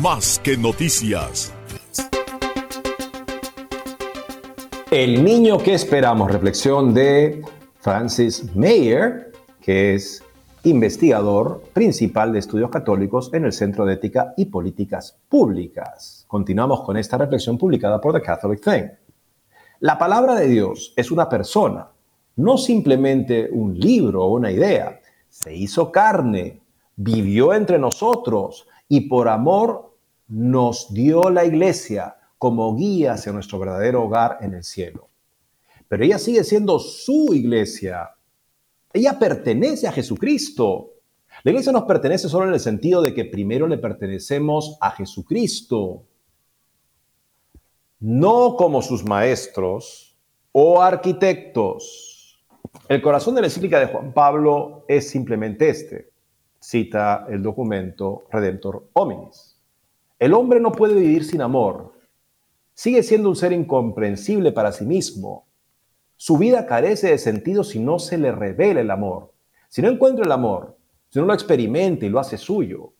[0.00, 1.52] Más que Noticias.
[4.90, 7.42] El niño que esperamos, reflexión de
[7.80, 10.24] Francis Mayer, que es
[10.62, 16.24] investigador principal de estudios católicos en el Centro de Ética y Políticas Públicas.
[16.26, 18.88] Continuamos con esta reflexión publicada por The Catholic Thing.
[19.80, 21.91] La palabra de Dios es una persona
[22.36, 26.60] no simplemente un libro o una idea, se hizo carne,
[26.96, 29.96] vivió entre nosotros y por amor
[30.28, 35.08] nos dio la iglesia como guía hacia nuestro verdadero hogar en el cielo.
[35.88, 38.10] Pero ella sigue siendo su iglesia.
[38.92, 40.90] Ella pertenece a Jesucristo.
[41.44, 46.04] La iglesia nos pertenece solo en el sentido de que primero le pertenecemos a Jesucristo,
[48.00, 50.16] no como sus maestros
[50.50, 52.11] o arquitectos
[52.88, 56.10] el corazón de la encíclica de Juan Pablo es simplemente este.
[56.60, 59.58] Cita el documento Redemptor Hominis.
[60.18, 61.94] El hombre no puede vivir sin amor.
[62.74, 65.46] Sigue siendo un ser incomprensible para sí mismo.
[66.16, 69.32] Su vida carece de sentido si no se le revela el amor.
[69.68, 70.76] Si no encuentra el amor,
[71.08, 72.92] si no lo experimenta y lo hace suyo,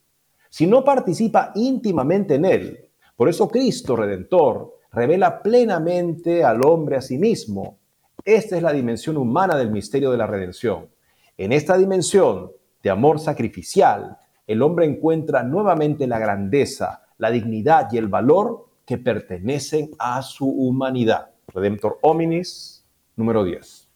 [0.49, 2.91] si no participa íntimamente en él.
[3.15, 7.79] Por eso Cristo Redentor revela plenamente al hombre a sí mismo
[8.25, 10.89] esta es la dimensión humana del misterio de la redención.
[11.37, 17.99] En esta dimensión de amor sacrificial, el hombre encuentra nuevamente la grandeza, la dignidad y
[17.99, 21.31] el valor que pertenecen a su humanidad.
[21.49, 22.85] Redemptor Hominis,
[23.17, 23.89] número 10.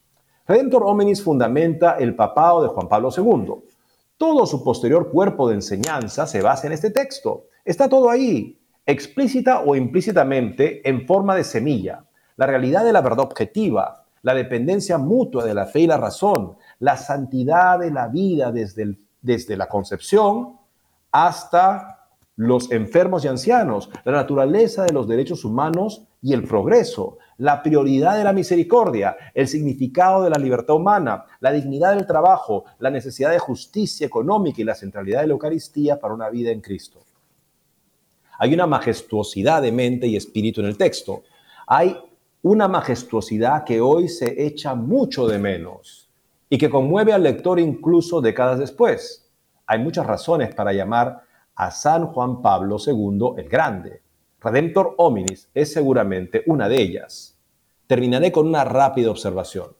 [0.47, 3.55] Redemptor Hominis fundamenta el papado de Juan Pablo II.
[4.17, 7.47] Todo su posterior cuerpo de enseñanza se basa en este texto.
[7.65, 12.05] Está todo ahí, explícita o implícitamente, en forma de semilla.
[12.37, 16.57] La realidad de la verdad objetiva, la dependencia mutua de la fe y la razón,
[16.81, 20.59] la santidad de la vida desde, desde la concepción
[21.12, 21.96] hasta
[22.37, 28.18] los enfermos y ancianos, la naturaleza de los derechos humanos y el progreso, la prioridad
[28.18, 33.31] de la misericordia, el significado de la libertad humana, la dignidad del trabajo, la necesidad
[33.31, 37.00] de justicia económica y la centralidad de la Eucaristía para una vida en Cristo.
[38.38, 41.22] Hay una majestuosidad de mente y espíritu en el texto.
[41.66, 41.96] Hay
[42.46, 46.09] una majestuosidad que hoy se echa mucho de menos
[46.49, 49.28] y que conmueve al lector incluso décadas después.
[49.66, 51.22] Hay muchas razones para llamar
[51.57, 54.01] a San Juan Pablo II el Grande.
[54.40, 57.36] Redemptor Hominis es seguramente una de ellas.
[57.88, 59.70] Terminaré con una rápida observación.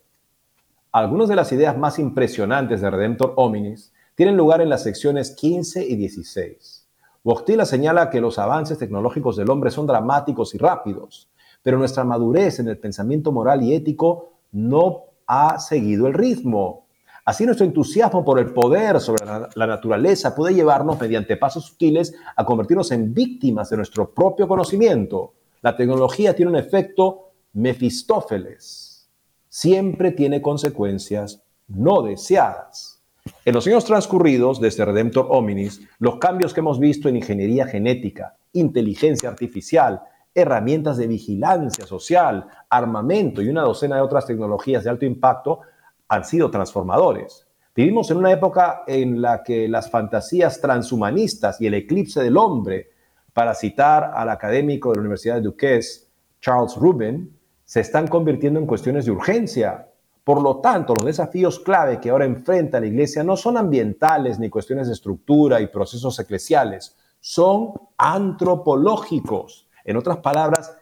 [0.91, 5.87] Algunas de las ideas más impresionantes de Redemptor Hominis tienen lugar en las secciones 15
[5.87, 6.89] y 16.
[7.23, 11.31] Bostila señala que los avances tecnológicos del hombre son dramáticos y rápidos,
[11.67, 16.87] pero nuestra madurez en el pensamiento moral y ético no ha seguido el ritmo.
[17.25, 22.45] Así nuestro entusiasmo por el poder sobre la naturaleza puede llevarnos mediante pasos sutiles a
[22.45, 25.35] convertirnos en víctimas de nuestro propio conocimiento.
[25.61, 29.11] La tecnología tiene un efecto Mefistófeles.
[29.49, 33.03] Siempre tiene consecuencias no deseadas.
[33.45, 38.37] En los años transcurridos desde Redemptor Hominis, los cambios que hemos visto en ingeniería genética,
[38.53, 40.01] inteligencia artificial,
[40.37, 45.61] herramientas de vigilancia social, armamento y una docena de otras tecnologías de alto impacto
[46.09, 47.47] han sido transformadores.
[47.75, 52.91] Vivimos en una época en la que las fantasías transhumanistas y el eclipse del hombre,
[53.33, 56.07] para citar al académico de la Universidad de Duquesne,
[56.41, 59.89] Charles Rubin, se están convirtiendo en cuestiones de urgencia.
[60.23, 64.49] Por lo tanto, los desafíos clave que ahora enfrenta la Iglesia no son ambientales ni
[64.49, 69.66] cuestiones de estructura y procesos eclesiales, son antropológicos.
[69.87, 70.77] En otras palabras,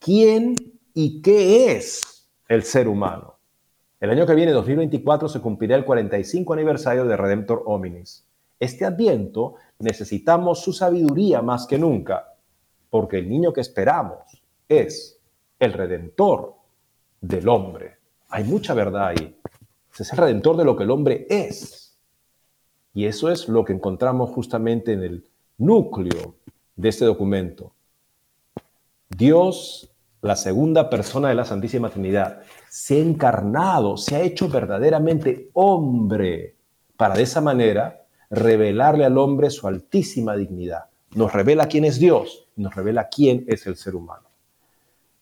[0.00, 0.56] ¿quién
[0.92, 3.36] y qué es el ser humano?
[4.00, 8.26] El año que viene, 2024, se cumplirá el 45 aniversario de Redemptor Hominis.
[8.58, 12.34] Este adviento necesitamos su sabiduría más que nunca,
[12.90, 15.20] porque el niño que esperamos es
[15.60, 16.56] el redentor
[17.20, 17.98] del hombre.
[18.28, 19.38] Hay mucha verdad ahí.
[19.96, 21.96] Es el redentor de lo que el hombre es.
[22.92, 25.28] Y eso es lo que encontramos justamente en el
[25.58, 26.34] núcleo
[26.74, 27.72] de este documento.
[29.08, 29.90] Dios,
[30.20, 36.56] la segunda persona de la Santísima Trinidad, se ha encarnado, se ha hecho verdaderamente hombre
[36.96, 40.84] para de esa manera revelarle al hombre su altísima dignidad.
[41.14, 44.28] Nos revela quién es Dios, nos revela quién es el ser humano.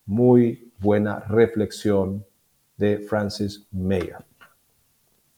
[0.07, 2.25] Muy buena reflexión
[2.77, 4.25] de Francis Mayer.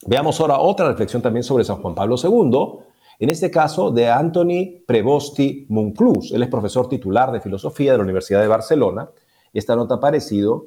[0.06, 2.87] Veamos ahora otra reflexión también sobre San Juan Pablo II,
[3.18, 6.32] en este caso de Anthony Prebosti Monclús.
[6.32, 9.10] Él es profesor titular de filosofía de la Universidad de Barcelona.
[9.52, 10.66] Esta nota ha aparecido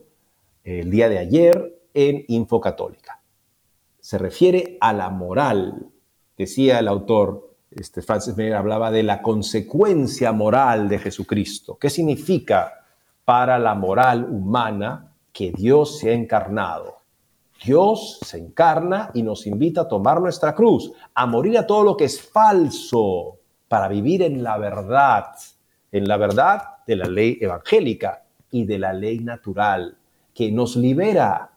[0.64, 3.22] el día de ayer en Info Católica.
[3.99, 5.88] Se refiere a la moral.
[6.38, 11.78] Decía el autor, este Francis Meyer hablaba de la consecuencia moral de Jesucristo.
[11.78, 12.74] ¿Qué significa
[13.24, 17.01] para la moral humana que Dios se ha encarnado?
[17.64, 21.97] Dios se encarna y nos invita a tomar nuestra cruz, a morir a todo lo
[21.97, 23.38] que es falso,
[23.68, 25.28] para vivir en la verdad,
[25.91, 29.97] en la verdad de la ley evangélica y de la ley natural
[30.34, 31.51] que nos libera.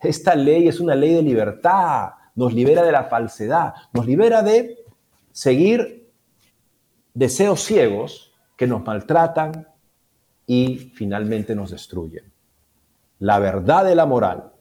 [0.00, 4.84] Esta ley es una ley de libertad, nos libera de la falsedad, nos libera de
[5.32, 6.10] seguir
[7.14, 9.68] deseos ciegos que nos maltratan
[10.46, 12.30] y finalmente nos destruyen.
[13.20, 14.52] La verdad de la moral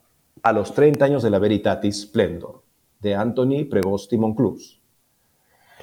[0.45, 2.61] a los 30 años de la Veritatis Splendor,
[2.99, 4.79] de Anthony Prevosti Monclús.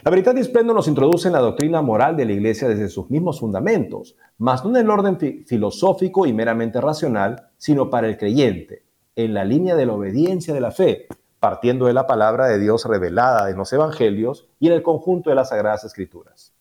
[0.04, 3.40] La Veritatis Splendor nos introduce en la doctrina moral de la Iglesia desde sus mismos
[3.40, 8.84] fundamentos, mas no en el orden filosófico y meramente racional, sino para el creyente,
[9.16, 11.08] en la línea de la obediencia de la fe,
[11.40, 15.34] partiendo de la palabra de Dios revelada en los evangelios y en el conjunto de
[15.34, 16.54] las sagradas escrituras.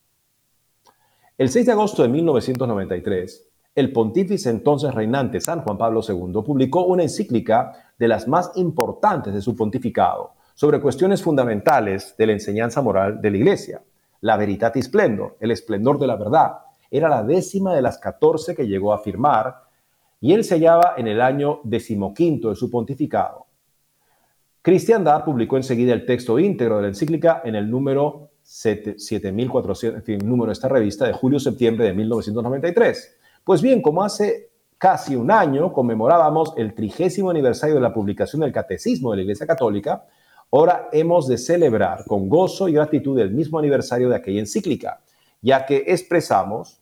[1.37, 6.83] El 6 de agosto de 1993, el pontífice entonces reinante San Juan Pablo II publicó
[6.83, 12.81] una encíclica de las más importantes de su pontificado sobre cuestiones fundamentales de la enseñanza
[12.81, 13.83] moral de la Iglesia,
[14.21, 16.53] la Veritatis Splendor, el esplendor de la verdad.
[16.89, 19.55] Era la décima de las catorce que llegó a firmar
[20.19, 23.45] y él se hallaba en el año decimoquinto de su pontificado.
[24.63, 30.03] Cristian Dar publicó enseguida el texto íntegro de la encíclica en el número 7400, en
[30.03, 33.17] fin, número de esta revista de julio-septiembre de 1993.
[33.43, 34.50] Pues bien, como hace
[34.81, 39.45] casi un año conmemorábamos el trigésimo aniversario de la publicación del Catecismo de la Iglesia
[39.45, 40.07] Católica,
[40.51, 44.99] ahora hemos de celebrar con gozo y gratitud el mismo aniversario de aquella encíclica,
[45.39, 46.79] ya que expresamos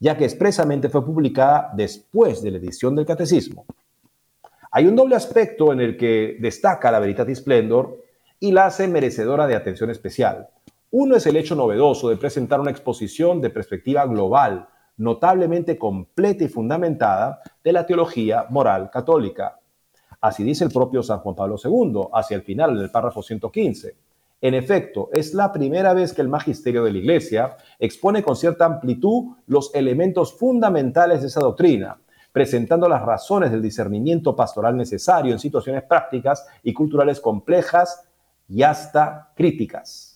[0.00, 3.66] ya que expresamente fue publicada después de la edición del Catecismo.
[4.70, 8.02] Hay un doble aspecto en el que destaca la Veritatis Splendor
[8.40, 10.48] y la hace merecedora de atención especial.
[10.90, 16.48] Uno es el hecho novedoso de presentar una exposición de perspectiva global, notablemente completa y
[16.48, 19.58] fundamentada, de la teología moral católica.
[20.20, 23.96] Así dice el propio San Juan Pablo II, hacia el final del párrafo 115.
[24.40, 28.64] En efecto, es la primera vez que el magisterio de la Iglesia expone con cierta
[28.64, 31.96] amplitud los elementos fundamentales de esa doctrina,
[32.32, 38.08] presentando las razones del discernimiento pastoral necesario en situaciones prácticas y culturales complejas
[38.48, 40.11] y hasta críticas.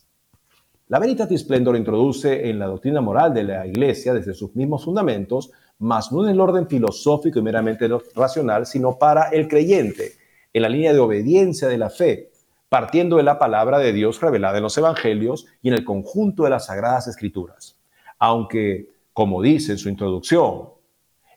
[0.88, 5.50] La Veritatis Splendor introduce en la doctrina moral de la Iglesia desde sus mismos fundamentos,
[5.80, 10.12] más no en el orden filosófico y meramente racional, sino para el creyente,
[10.52, 12.30] en la línea de obediencia de la fe,
[12.68, 16.50] partiendo de la palabra de Dios revelada en los evangelios y en el conjunto de
[16.50, 17.76] las sagradas escrituras.
[18.20, 20.68] Aunque, como dice en su introducción,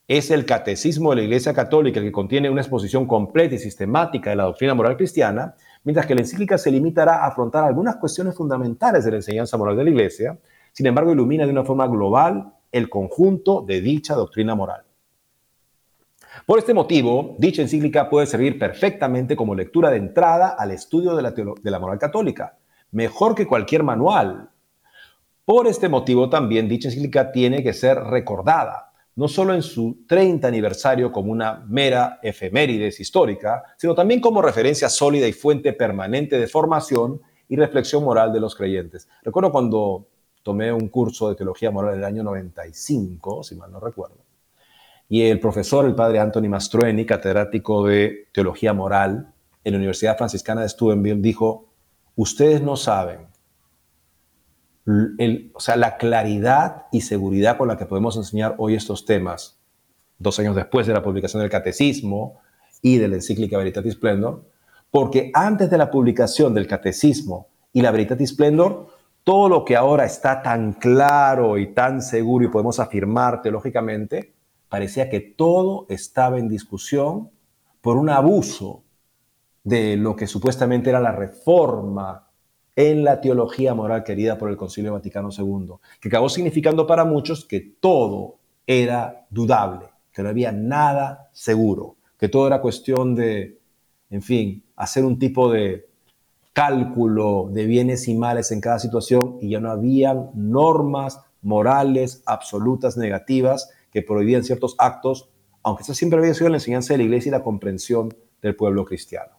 [0.08, 4.30] es el catecismo de la Iglesia Católica el que contiene una exposición completa y sistemática
[4.30, 8.36] de la doctrina moral cristiana, mientras que la encíclica se limitará a afrontar algunas cuestiones
[8.36, 10.38] fundamentales de la enseñanza moral de la Iglesia,
[10.74, 14.84] sin embargo ilumina de una forma global el conjunto de dicha doctrina moral.
[16.46, 21.72] Por este motivo, dicha encíclica puede servir perfectamente como lectura de entrada al estudio de
[21.72, 22.58] la, moral católica,
[22.92, 24.50] mejor que cualquier manual.
[25.46, 28.89] Por este motivo también dicha encíclica tiene que ser recordada,
[29.20, 34.88] no solo en su 30 aniversario como una mera efemérides histórica, sino también como referencia
[34.88, 39.10] sólida y fuente permanente de formación y reflexión moral de los creyentes.
[39.22, 40.08] Recuerdo cuando
[40.42, 44.24] tomé un curso de teología moral en el año 95, si mal no recuerdo,
[45.10, 49.34] y el profesor, el padre Anthony Mastroeni, catedrático de teología moral
[49.66, 51.74] en la Universidad Franciscana de Steubenville, dijo,
[52.16, 53.28] ustedes no saben
[55.54, 59.60] o sea, la claridad y seguridad con la que podemos enseñar hoy estos temas,
[60.18, 62.40] dos años después de la publicación del Catecismo
[62.82, 64.46] y de la encíclica Veritatis Splendor,
[64.90, 68.88] porque antes de la publicación del Catecismo y la Veritatis Splendor,
[69.24, 74.34] todo lo que ahora está tan claro y tan seguro y podemos afirmar teológicamente,
[74.70, 77.30] parecía que todo estaba en discusión
[77.82, 78.84] por un abuso
[79.64, 82.29] de lo que supuestamente era la reforma
[82.80, 87.44] en la teología moral querida por el Concilio Vaticano II, que acabó significando para muchos
[87.44, 93.60] que todo era dudable, que no había nada seguro, que todo era cuestión de,
[94.10, 95.90] en fin, hacer un tipo de
[96.54, 102.96] cálculo de bienes y males en cada situación y ya no habían normas morales absolutas
[102.96, 105.30] negativas que prohibían ciertos actos,
[105.64, 108.86] aunque eso siempre había sido la enseñanza de la iglesia y la comprensión del pueblo
[108.86, 109.39] cristiano.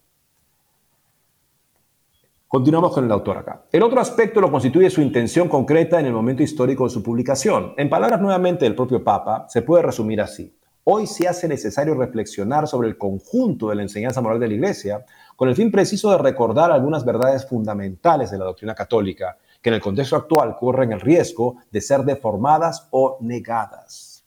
[2.51, 3.63] Continuamos con el autor acá.
[3.71, 7.75] El otro aspecto lo constituye su intención concreta en el momento histórico de su publicación.
[7.77, 10.53] En palabras nuevamente del propio Papa, se puede resumir así.
[10.83, 15.07] Hoy se hace necesario reflexionar sobre el conjunto de la enseñanza moral de la Iglesia
[15.37, 19.75] con el fin preciso de recordar algunas verdades fundamentales de la doctrina católica que en
[19.75, 24.25] el contexto actual corren el riesgo de ser deformadas o negadas.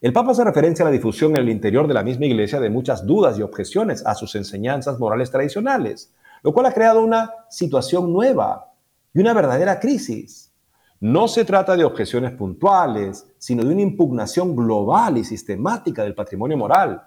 [0.00, 2.70] El Papa hace referencia a la difusión en el interior de la misma Iglesia de
[2.70, 6.12] muchas dudas y objeciones a sus enseñanzas morales tradicionales,
[6.46, 8.72] lo cual ha creado una situación nueva
[9.12, 10.54] y una verdadera crisis.
[11.00, 16.56] No se trata de objeciones puntuales, sino de una impugnación global y sistemática del patrimonio
[16.56, 17.02] moral.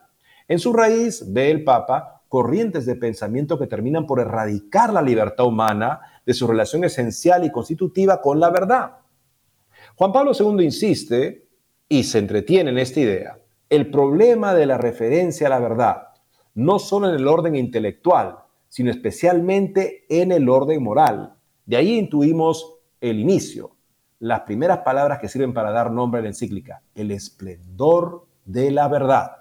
[0.46, 5.46] En su raíz ve el Papa corrientes de pensamiento que terminan por erradicar la libertad
[5.46, 8.98] humana de su relación esencial y constitutiva con la verdad.
[9.96, 11.48] Juan Pablo II insiste
[11.88, 13.40] y se entretiene en esta idea.
[13.70, 16.10] El problema de la referencia a la verdad,
[16.56, 21.34] no solo en el orden intelectual, sino especialmente en el orden moral.
[21.66, 23.76] De ahí intuimos el inicio,
[24.20, 28.88] las primeras palabras que sirven para dar nombre a la encíclica, el esplendor de la
[28.88, 29.32] verdad.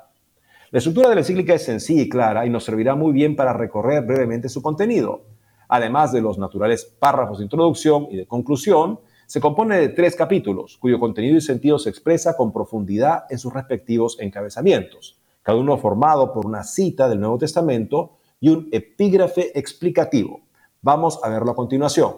[0.70, 3.52] La estructura de la encíclica es sencilla y clara y nos servirá muy bien para
[3.52, 5.24] recorrer brevemente su contenido.
[5.68, 10.78] Además de los naturales párrafos de introducción y de conclusión, se compone de tres capítulos,
[10.78, 16.32] cuyo contenido y sentido se expresa con profundidad en sus respectivos encabezamientos, cada uno formado
[16.32, 20.40] por una cita del Nuevo Testamento y un epígrafe explicativo.
[20.82, 22.16] Vamos a verlo a continuación.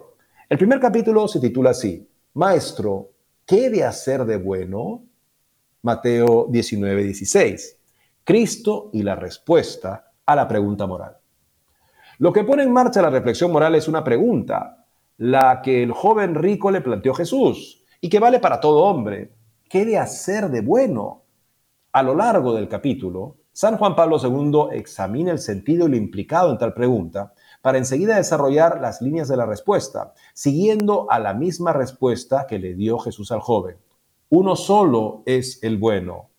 [0.49, 3.11] El primer capítulo se titula así, Maestro,
[3.45, 5.03] ¿qué de hacer de bueno?
[5.81, 7.79] Mateo 19, 16.
[8.23, 11.17] Cristo y la respuesta a la pregunta moral.
[12.19, 14.85] Lo que pone en marcha la reflexión moral es una pregunta,
[15.17, 19.33] la que el joven rico le planteó Jesús y que vale para todo hombre.
[19.67, 21.23] ¿Qué de hacer de bueno?
[21.93, 26.51] A lo largo del capítulo, San Juan Pablo II examina el sentido y lo implicado
[26.51, 31.73] en tal pregunta para enseguida desarrollar las líneas de la respuesta, siguiendo a la misma
[31.73, 33.77] respuesta que le dio Jesús al joven.
[34.29, 36.29] Uno solo es el bueno,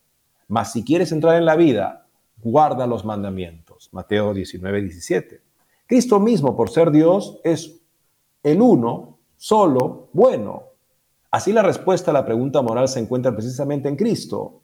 [0.48, 2.06] mas si quieres entrar en la vida,
[2.42, 3.90] guarda los mandamientos.
[3.92, 5.42] Mateo 19, 17.
[5.86, 7.80] Cristo mismo, por ser Dios, es
[8.42, 10.64] el uno, solo, bueno.
[11.30, 14.61] Así la respuesta a la pregunta moral se encuentra precisamente en Cristo,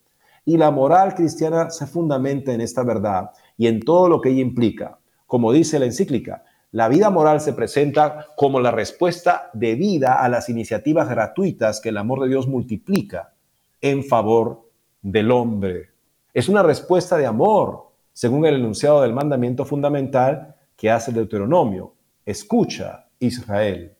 [0.48, 4.40] y la moral cristiana se fundamenta en esta verdad y en todo lo que ella
[4.40, 4.98] implica.
[5.26, 10.48] Como dice la encíclica, la vida moral se presenta como la respuesta debida a las
[10.48, 13.34] iniciativas gratuitas que el amor de Dios multiplica
[13.82, 14.70] en favor
[15.02, 15.90] del hombre.
[16.32, 21.92] Es una respuesta de amor, según el enunciado del mandamiento fundamental que hace el Deuteronomio.
[22.24, 23.92] Escucha, Israel,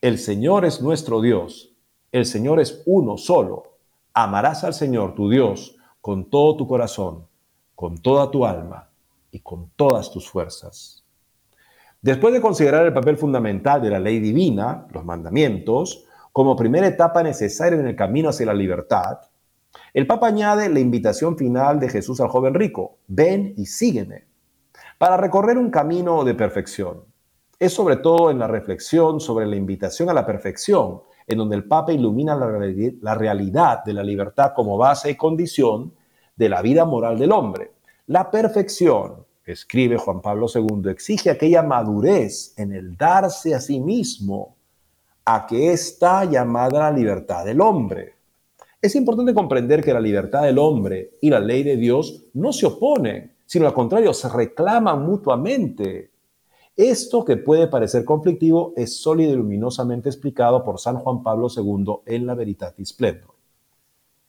[0.00, 1.76] el Señor es nuestro Dios,
[2.10, 3.76] el Señor es uno solo.
[4.14, 7.26] Amarás al Señor tu Dios con todo tu corazón,
[7.76, 8.90] con toda tu alma
[9.30, 11.04] y con todas tus fuerzas.
[12.02, 17.22] Después de considerar el papel fundamental de la ley divina, los mandamientos, como primera etapa
[17.22, 19.20] necesaria en el camino hacia la libertad,
[19.94, 24.26] el Papa añade la invitación final de Jesús al joven rico, ven y sígueme,
[24.98, 27.04] para recorrer un camino de perfección.
[27.60, 31.02] Es sobre todo en la reflexión sobre la invitación a la perfección
[31.32, 35.92] en donde el Papa ilumina la, realidad de la libertad como base y condición
[36.36, 37.72] de la vida moral del hombre.
[38.06, 44.56] La perfección, escribe Juan Pablo II, exige aquella madurez en el darse a sí mismo,
[45.24, 48.14] a que está llamada la libertad del hombre.
[48.80, 52.66] Es importante comprender que la libertad del hombre y la ley de Dios no se
[52.66, 56.11] oponen, sino al contrario, se reclaman mutuamente.
[56.76, 61.96] Esto que puede parecer conflictivo es sólido y luminosamente explicado por San Juan Pablo II
[62.06, 63.34] en la Veritatis Splendor.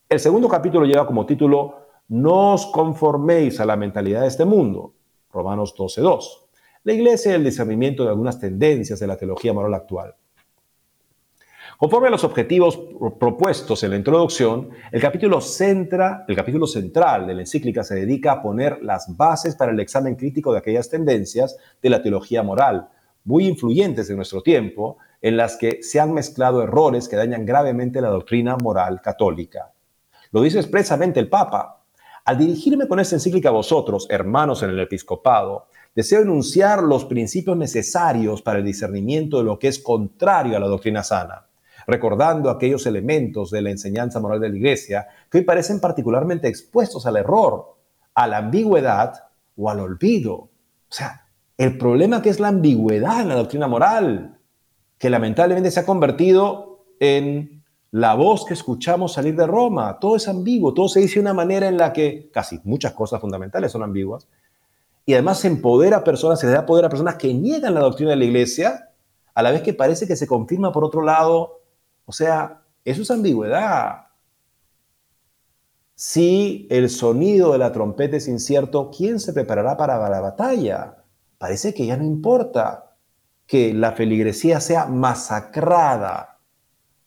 [0.09, 1.75] El segundo capítulo lleva como título
[2.09, 4.93] No os conforméis a la mentalidad de este mundo,
[5.31, 6.21] Romanos 12.2.
[6.83, 10.13] La iglesia y el discernimiento de algunas tendencias de la teología moral actual.
[11.83, 12.79] Conforme a los objetivos
[13.19, 19.17] propuestos en la introducción, el capítulo, central de la encíclica se dedica a poner las
[19.17, 22.87] bases para el examen crítico de aquellas tendencias de la teología moral,
[23.25, 27.99] muy influyentes en nuestro tiempo, en las que se han mezclado errores que dañan gravemente
[27.99, 29.73] la doctrina moral católica.
[30.31, 31.83] Lo dice expresamente el Papa.
[32.23, 37.57] Al dirigirme con esta encíclica a vosotros, hermanos en el episcopado, deseo enunciar los principios
[37.57, 41.47] necesarios para el discernimiento de lo que es contrario a la doctrina sana
[41.87, 47.05] recordando aquellos elementos de la enseñanza moral de la Iglesia que hoy parecen particularmente expuestos
[47.05, 47.75] al error,
[48.13, 49.13] a la ambigüedad
[49.55, 50.35] o al olvido.
[50.35, 50.49] O
[50.89, 51.27] sea,
[51.57, 54.39] el problema que es la ambigüedad en la doctrina moral,
[54.97, 59.99] que lamentablemente se ha convertido en la voz que escuchamos salir de Roma.
[59.99, 63.21] Todo es ambiguo, todo se dice de una manera en la que casi muchas cosas
[63.21, 64.27] fundamentales son ambiguas.
[65.05, 67.81] Y además se empodera a personas, se le da poder a personas que niegan la
[67.81, 68.89] doctrina de la iglesia,
[69.35, 71.62] a la vez que parece que se confirma por otro lado
[72.05, 74.07] o sea, eso es ambigüedad.
[75.95, 81.03] Si el sonido de la trompeta es incierto, ¿quién se preparará para la batalla?
[81.37, 82.95] Parece que ya no importa
[83.45, 86.39] que la feligresía sea masacrada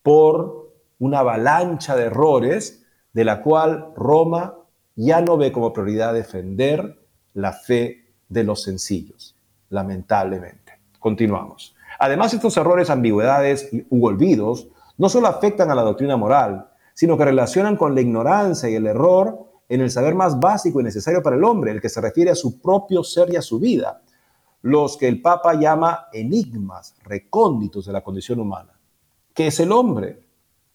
[0.02, 4.54] por una avalancha de errores de la cual Roma
[4.94, 7.02] ya no ve como prioridad defender
[7.34, 9.36] la fe de los sencillos,
[9.68, 10.78] lamentablemente.
[10.98, 11.74] Continuamos.
[11.98, 14.68] Además, estos errores, ambigüedades u olvidos
[14.98, 18.86] no solo afectan a la doctrina moral, sino que relacionan con la ignorancia y el
[18.86, 22.30] error en el saber más básico y necesario para el hombre, el que se refiere
[22.30, 24.00] a su propio ser y a su vida,
[24.62, 28.78] los que el Papa llama enigmas recónditos de la condición humana.
[29.34, 30.24] ¿Qué es el hombre?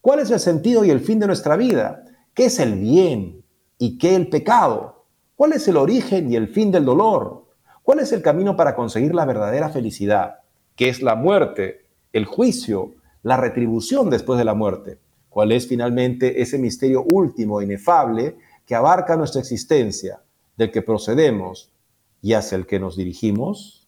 [0.01, 2.03] ¿Cuál es el sentido y el fin de nuestra vida?
[2.34, 3.43] ¿Qué es el bien
[3.78, 5.05] y qué el pecado?
[5.36, 7.47] ¿Cuál es el origen y el fin del dolor?
[7.82, 10.36] ¿Cuál es el camino para conseguir la verdadera felicidad?
[10.76, 12.93] ¿Qué es la muerte, el juicio,
[13.24, 14.99] la retribución después de la muerte.
[15.30, 20.22] ¿Cuál es finalmente ese misterio último, inefable, que abarca nuestra existencia,
[20.57, 21.72] del que procedemos
[22.22, 23.88] y hacia el que nos dirigimos?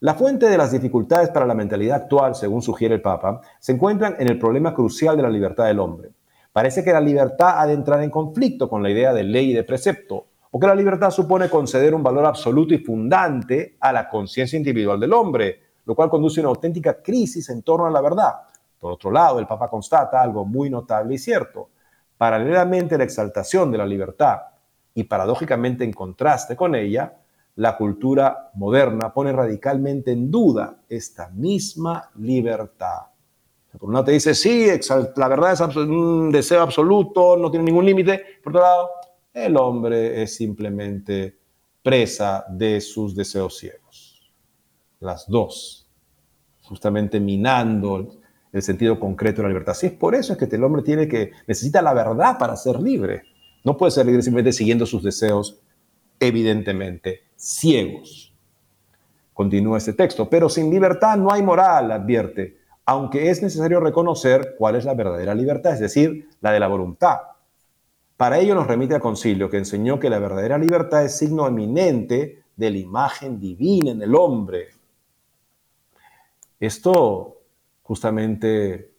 [0.00, 4.16] La fuente de las dificultades para la mentalidad actual, según sugiere el Papa, se encuentran
[4.18, 6.10] en el problema crucial de la libertad del hombre.
[6.52, 9.54] Parece que la libertad ha de entrar en conflicto con la idea de ley y
[9.54, 14.08] de precepto, o que la libertad supone conceder un valor absoluto y fundante a la
[14.08, 18.00] conciencia individual del hombre, lo cual conduce a una auténtica crisis en torno a la
[18.00, 18.32] verdad.
[18.78, 21.70] Por otro lado, el Papa constata algo muy notable y cierto.
[22.16, 24.38] Paralelamente a la exaltación de la libertad
[24.94, 27.16] y paradójicamente en contraste con ella,
[27.56, 33.02] la cultura moderna pone radicalmente en duda esta misma libertad.
[33.78, 34.66] Por un lado te dice, sí,
[35.16, 38.22] la verdad es un deseo absoluto, no tiene ningún límite.
[38.42, 38.90] Por otro lado,
[39.32, 41.38] el hombre es simplemente
[41.82, 43.81] presa de sus deseos ciegos
[45.02, 45.86] las dos,
[46.62, 48.08] justamente minando
[48.52, 49.74] el sentido concreto de la libertad.
[49.74, 52.80] Si es por eso es que el hombre tiene que, necesita la verdad para ser
[52.80, 53.22] libre.
[53.64, 55.60] No puede ser libre simplemente siguiendo sus deseos
[56.20, 58.32] evidentemente ciegos.
[59.32, 64.76] Continúa este texto, pero sin libertad no hay moral, advierte, aunque es necesario reconocer cuál
[64.76, 67.18] es la verdadera libertad, es decir, la de la voluntad.
[68.16, 72.42] Para ello nos remite al concilio que enseñó que la verdadera libertad es signo eminente
[72.54, 74.68] de la imagen divina en el hombre,
[76.66, 77.40] esto
[77.82, 78.92] justamente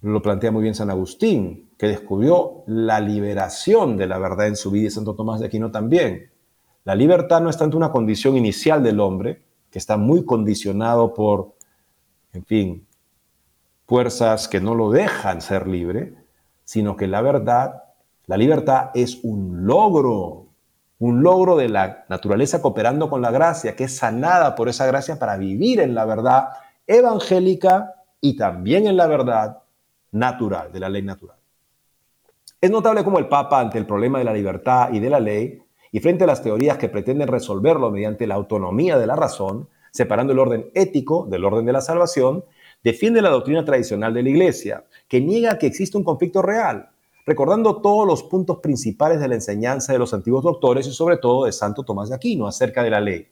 [0.00, 4.70] lo plantea muy bien San Agustín, que descubrió la liberación de la verdad en su
[4.72, 6.30] vida y Santo Tomás de Aquino también.
[6.84, 11.52] La libertad no es tanto una condición inicial del hombre, que está muy condicionado por,
[12.32, 12.86] en fin,
[13.86, 16.14] fuerzas que no lo dejan ser libre,
[16.64, 17.84] sino que la verdad,
[18.26, 20.46] la libertad es un logro,
[20.98, 25.18] un logro de la naturaleza cooperando con la gracia, que es sanada por esa gracia
[25.18, 26.48] para vivir en la verdad
[26.86, 29.62] evangélica y también en la verdad
[30.12, 31.36] natural, de la ley natural.
[32.60, 35.62] Es notable cómo el Papa, ante el problema de la libertad y de la ley,
[35.90, 40.32] y frente a las teorías que pretenden resolverlo mediante la autonomía de la razón, separando
[40.32, 42.44] el orden ético del orden de la salvación,
[42.82, 46.90] defiende la doctrina tradicional de la Iglesia, que niega que existe un conflicto real,
[47.26, 51.44] recordando todos los puntos principales de la enseñanza de los antiguos doctores y sobre todo
[51.44, 53.28] de Santo Tomás de Aquino acerca de la ley.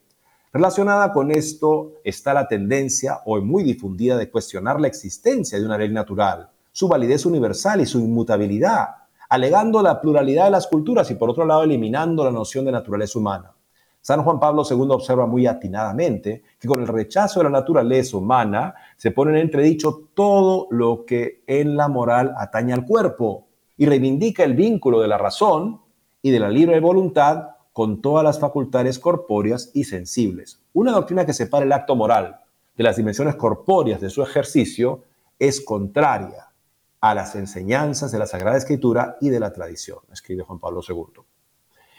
[0.53, 5.77] Relacionada con esto está la tendencia, hoy muy difundida, de cuestionar la existencia de una
[5.77, 8.89] ley natural, su validez universal y su inmutabilidad,
[9.29, 13.17] alegando la pluralidad de las culturas y por otro lado eliminando la noción de naturaleza
[13.17, 13.53] humana.
[14.01, 18.75] San Juan Pablo II observa muy atinadamente que con el rechazo de la naturaleza humana
[18.97, 23.47] se pone en entredicho todo lo que en la moral atañe al cuerpo
[23.77, 25.79] y reivindica el vínculo de la razón
[26.21, 30.61] y de la libre voluntad con todas las facultades corpóreas y sensibles.
[30.71, 32.41] Una doctrina que separa el acto moral
[32.77, 35.01] de las dimensiones corpóreas de su ejercicio
[35.39, 36.49] es contraria
[36.99, 41.23] a las enseñanzas de la Sagrada Escritura y de la tradición, escribe Juan Pablo II.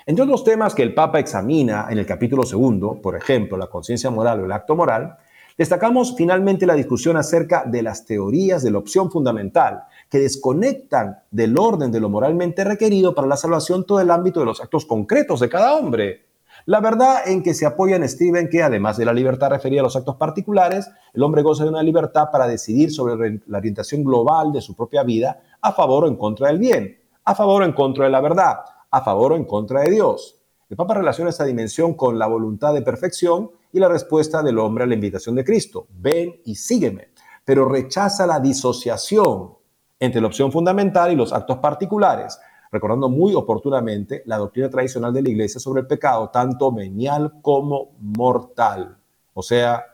[0.06, 4.08] Entre otros temas que el Papa examina en el capítulo segundo, por ejemplo, la conciencia
[4.08, 5.16] moral o el acto moral,
[5.58, 9.82] destacamos finalmente la discusión acerca de las teorías de la opción fundamental,
[10.12, 14.46] que desconectan del orden de lo moralmente requerido para la salvación todo el ámbito de
[14.46, 16.26] los actos concretos de cada hombre.
[16.66, 19.84] La verdad en que se apoya en Steven que además de la libertad referida a
[19.84, 24.52] los actos particulares, el hombre goza de una libertad para decidir sobre la orientación global
[24.52, 27.72] de su propia vida a favor o en contra del bien, a favor o en
[27.72, 28.56] contra de la verdad,
[28.90, 30.42] a favor o en contra de Dios.
[30.68, 34.84] El Papa relaciona esta dimensión con la voluntad de perfección y la respuesta del hombre
[34.84, 37.12] a la invitación de Cristo, ven y sígueme,
[37.46, 39.61] pero rechaza la disociación
[40.02, 42.36] entre la opción fundamental y los actos particulares,
[42.72, 47.92] recordando muy oportunamente la doctrina tradicional de la Iglesia sobre el pecado, tanto venial como
[48.00, 48.96] mortal.
[49.32, 49.84] O sea,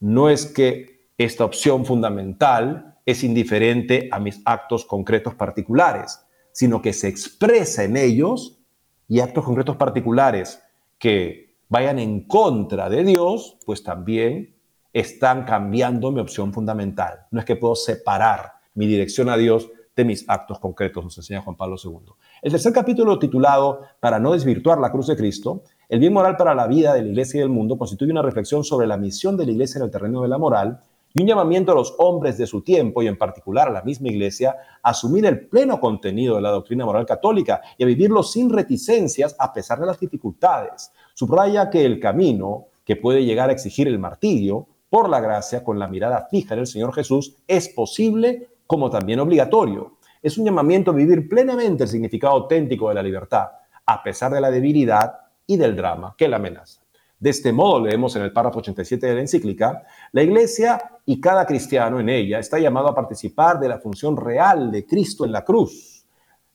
[0.00, 6.92] no es que esta opción fundamental es indiferente a mis actos concretos particulares, sino que
[6.92, 8.58] se expresa en ellos
[9.06, 10.60] y actos concretos particulares
[10.98, 14.56] que vayan en contra de Dios, pues también
[14.92, 17.26] están cambiando mi opción fundamental.
[17.30, 21.42] No es que puedo separar mi dirección a Dios de mis actos concretos, nos enseña
[21.42, 22.14] Juan Pablo II.
[22.40, 26.54] El tercer capítulo titulado Para no desvirtuar la cruz de Cristo, el bien moral para
[26.54, 29.44] la vida de la iglesia y del mundo constituye una reflexión sobre la misión de
[29.44, 30.80] la iglesia en el terreno de la moral
[31.14, 34.08] y un llamamiento a los hombres de su tiempo y en particular a la misma
[34.08, 38.48] iglesia a asumir el pleno contenido de la doctrina moral católica y a vivirlo sin
[38.48, 40.90] reticencias a pesar de las dificultades.
[41.12, 45.78] Subraya que el camino que puede llegar a exigir el martirio por la gracia con
[45.78, 49.98] la mirada fija en el Señor Jesús es posible como también obligatorio.
[50.22, 53.48] Es un llamamiento a vivir plenamente el significado auténtico de la libertad,
[53.84, 55.12] a pesar de la debilidad
[55.46, 56.80] y del drama que la amenaza.
[57.20, 61.44] De este modo, leemos en el párrafo 87 de la encíclica, la Iglesia y cada
[61.44, 65.44] cristiano en ella está llamado a participar de la función real de Cristo en la
[65.44, 66.06] cruz,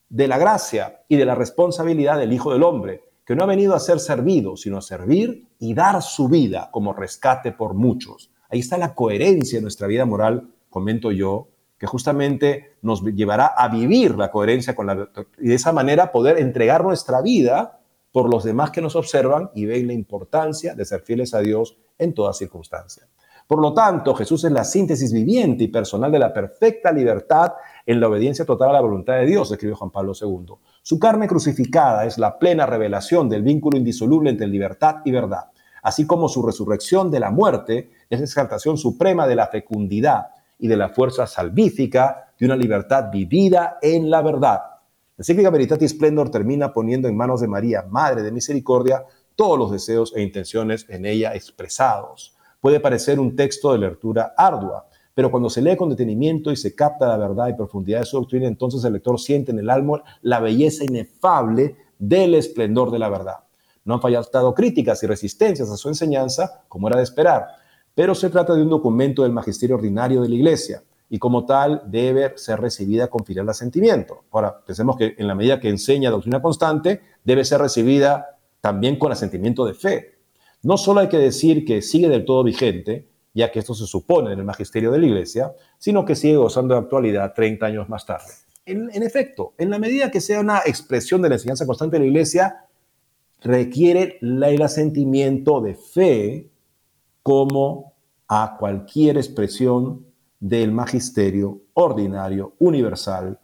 [0.09, 3.76] de la gracia y de la responsabilidad del Hijo del Hombre, que no ha venido
[3.76, 8.32] a ser servido, sino a servir y dar su vida como rescate por muchos.
[8.49, 13.67] Ahí está la coherencia de nuestra vida moral, comento yo, que justamente nos llevará a
[13.67, 17.80] vivir la coherencia con la y de esa manera poder entregar nuestra vida
[18.11, 21.78] por los demás que nos observan y ven la importancia de ser fieles a Dios
[21.97, 23.07] en toda circunstancia.
[23.47, 27.53] Por lo tanto, Jesús es la síntesis viviente y personal de la perfecta libertad
[27.86, 30.55] en la obediencia total a la voluntad de Dios, escribió Juan Pablo II.
[30.82, 35.51] Su carne crucificada es la plena revelación del vínculo indisoluble entre libertad y verdad,
[35.82, 40.28] así como su resurrección de la muerte es la exaltación suprema de la fecundidad
[40.60, 44.60] y de la fuerza salvífica de una libertad vivida en la verdad.
[45.18, 49.03] La cíclica Veritatis Splendor termina poniendo en manos de María, Madre de Misericordia,
[49.36, 52.36] todos los deseos e intenciones en ella expresados.
[52.60, 56.76] Puede parecer un texto de lectura ardua, pero cuando se lee con detenimiento y se
[56.76, 60.03] capta la verdad y profundidad de su doctrina, entonces el lector siente en el alma
[60.22, 63.38] la belleza inefable del esplendor de la verdad.
[63.84, 67.47] No han fallado críticas y resistencias a su enseñanza, como era de esperar,
[67.98, 71.82] pero se trata de un documento del magisterio ordinario de la Iglesia y como tal
[71.88, 74.26] debe ser recibida con filial asentimiento.
[74.30, 79.12] Ahora, pensemos que en la medida que enseña doctrina constante, debe ser recibida también con
[79.12, 80.20] asentimiento de fe.
[80.62, 84.32] No solo hay que decir que sigue del todo vigente, ya que esto se supone
[84.32, 88.06] en el magisterio de la Iglesia, sino que sigue gozando de actualidad 30 años más
[88.06, 88.32] tarde.
[88.68, 92.10] En efecto, en la medida que sea una expresión de la enseñanza constante de la
[92.10, 92.66] Iglesia,
[93.41, 96.52] requiere el asentimiento de fe
[97.28, 97.95] como
[98.30, 100.05] a cualquier expresión
[100.39, 103.38] del magisterio ordinario universal,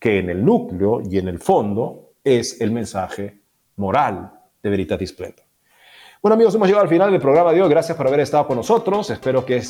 [0.00, 3.40] que en el núcleo y en el fondo es el mensaje
[3.76, 5.36] moral de Veritatis Plena.
[6.20, 7.70] Bueno amigos, hemos llegado al final del programa de hoy.
[7.70, 9.08] Gracias por haber estado con nosotros.
[9.10, 9.62] Espero que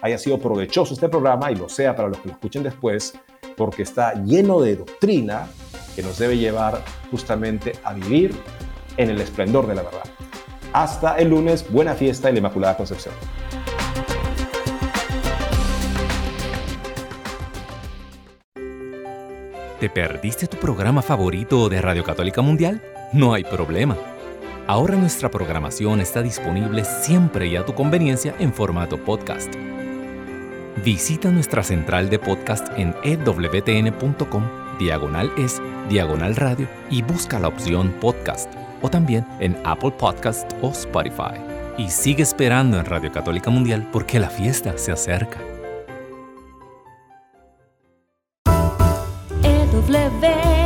[0.00, 3.14] haya sido provechoso este programa y lo sea para los que lo escuchen después,
[3.56, 5.48] porque está lleno de doctrina
[5.96, 8.32] que nos debe llevar justamente a vivir
[8.96, 10.04] en el esplendor de la verdad.
[10.72, 13.14] Hasta el lunes, buena fiesta en la Inmaculada Concepción.
[19.80, 22.80] ¿Te perdiste tu programa favorito de Radio Católica Mundial?
[23.12, 23.96] No hay problema.
[24.68, 29.52] Ahora nuestra programación está disponible siempre y a tu conveniencia en formato podcast.
[30.84, 34.44] Visita nuestra central de podcast en ewtn.com,
[34.78, 40.70] diagonal es, diagonal radio y busca la opción podcast o también en Apple Podcast o
[40.70, 41.40] Spotify.
[41.78, 45.38] Y sigue esperando en Radio Católica Mundial porque la fiesta se acerca.
[49.42, 50.61] EWTN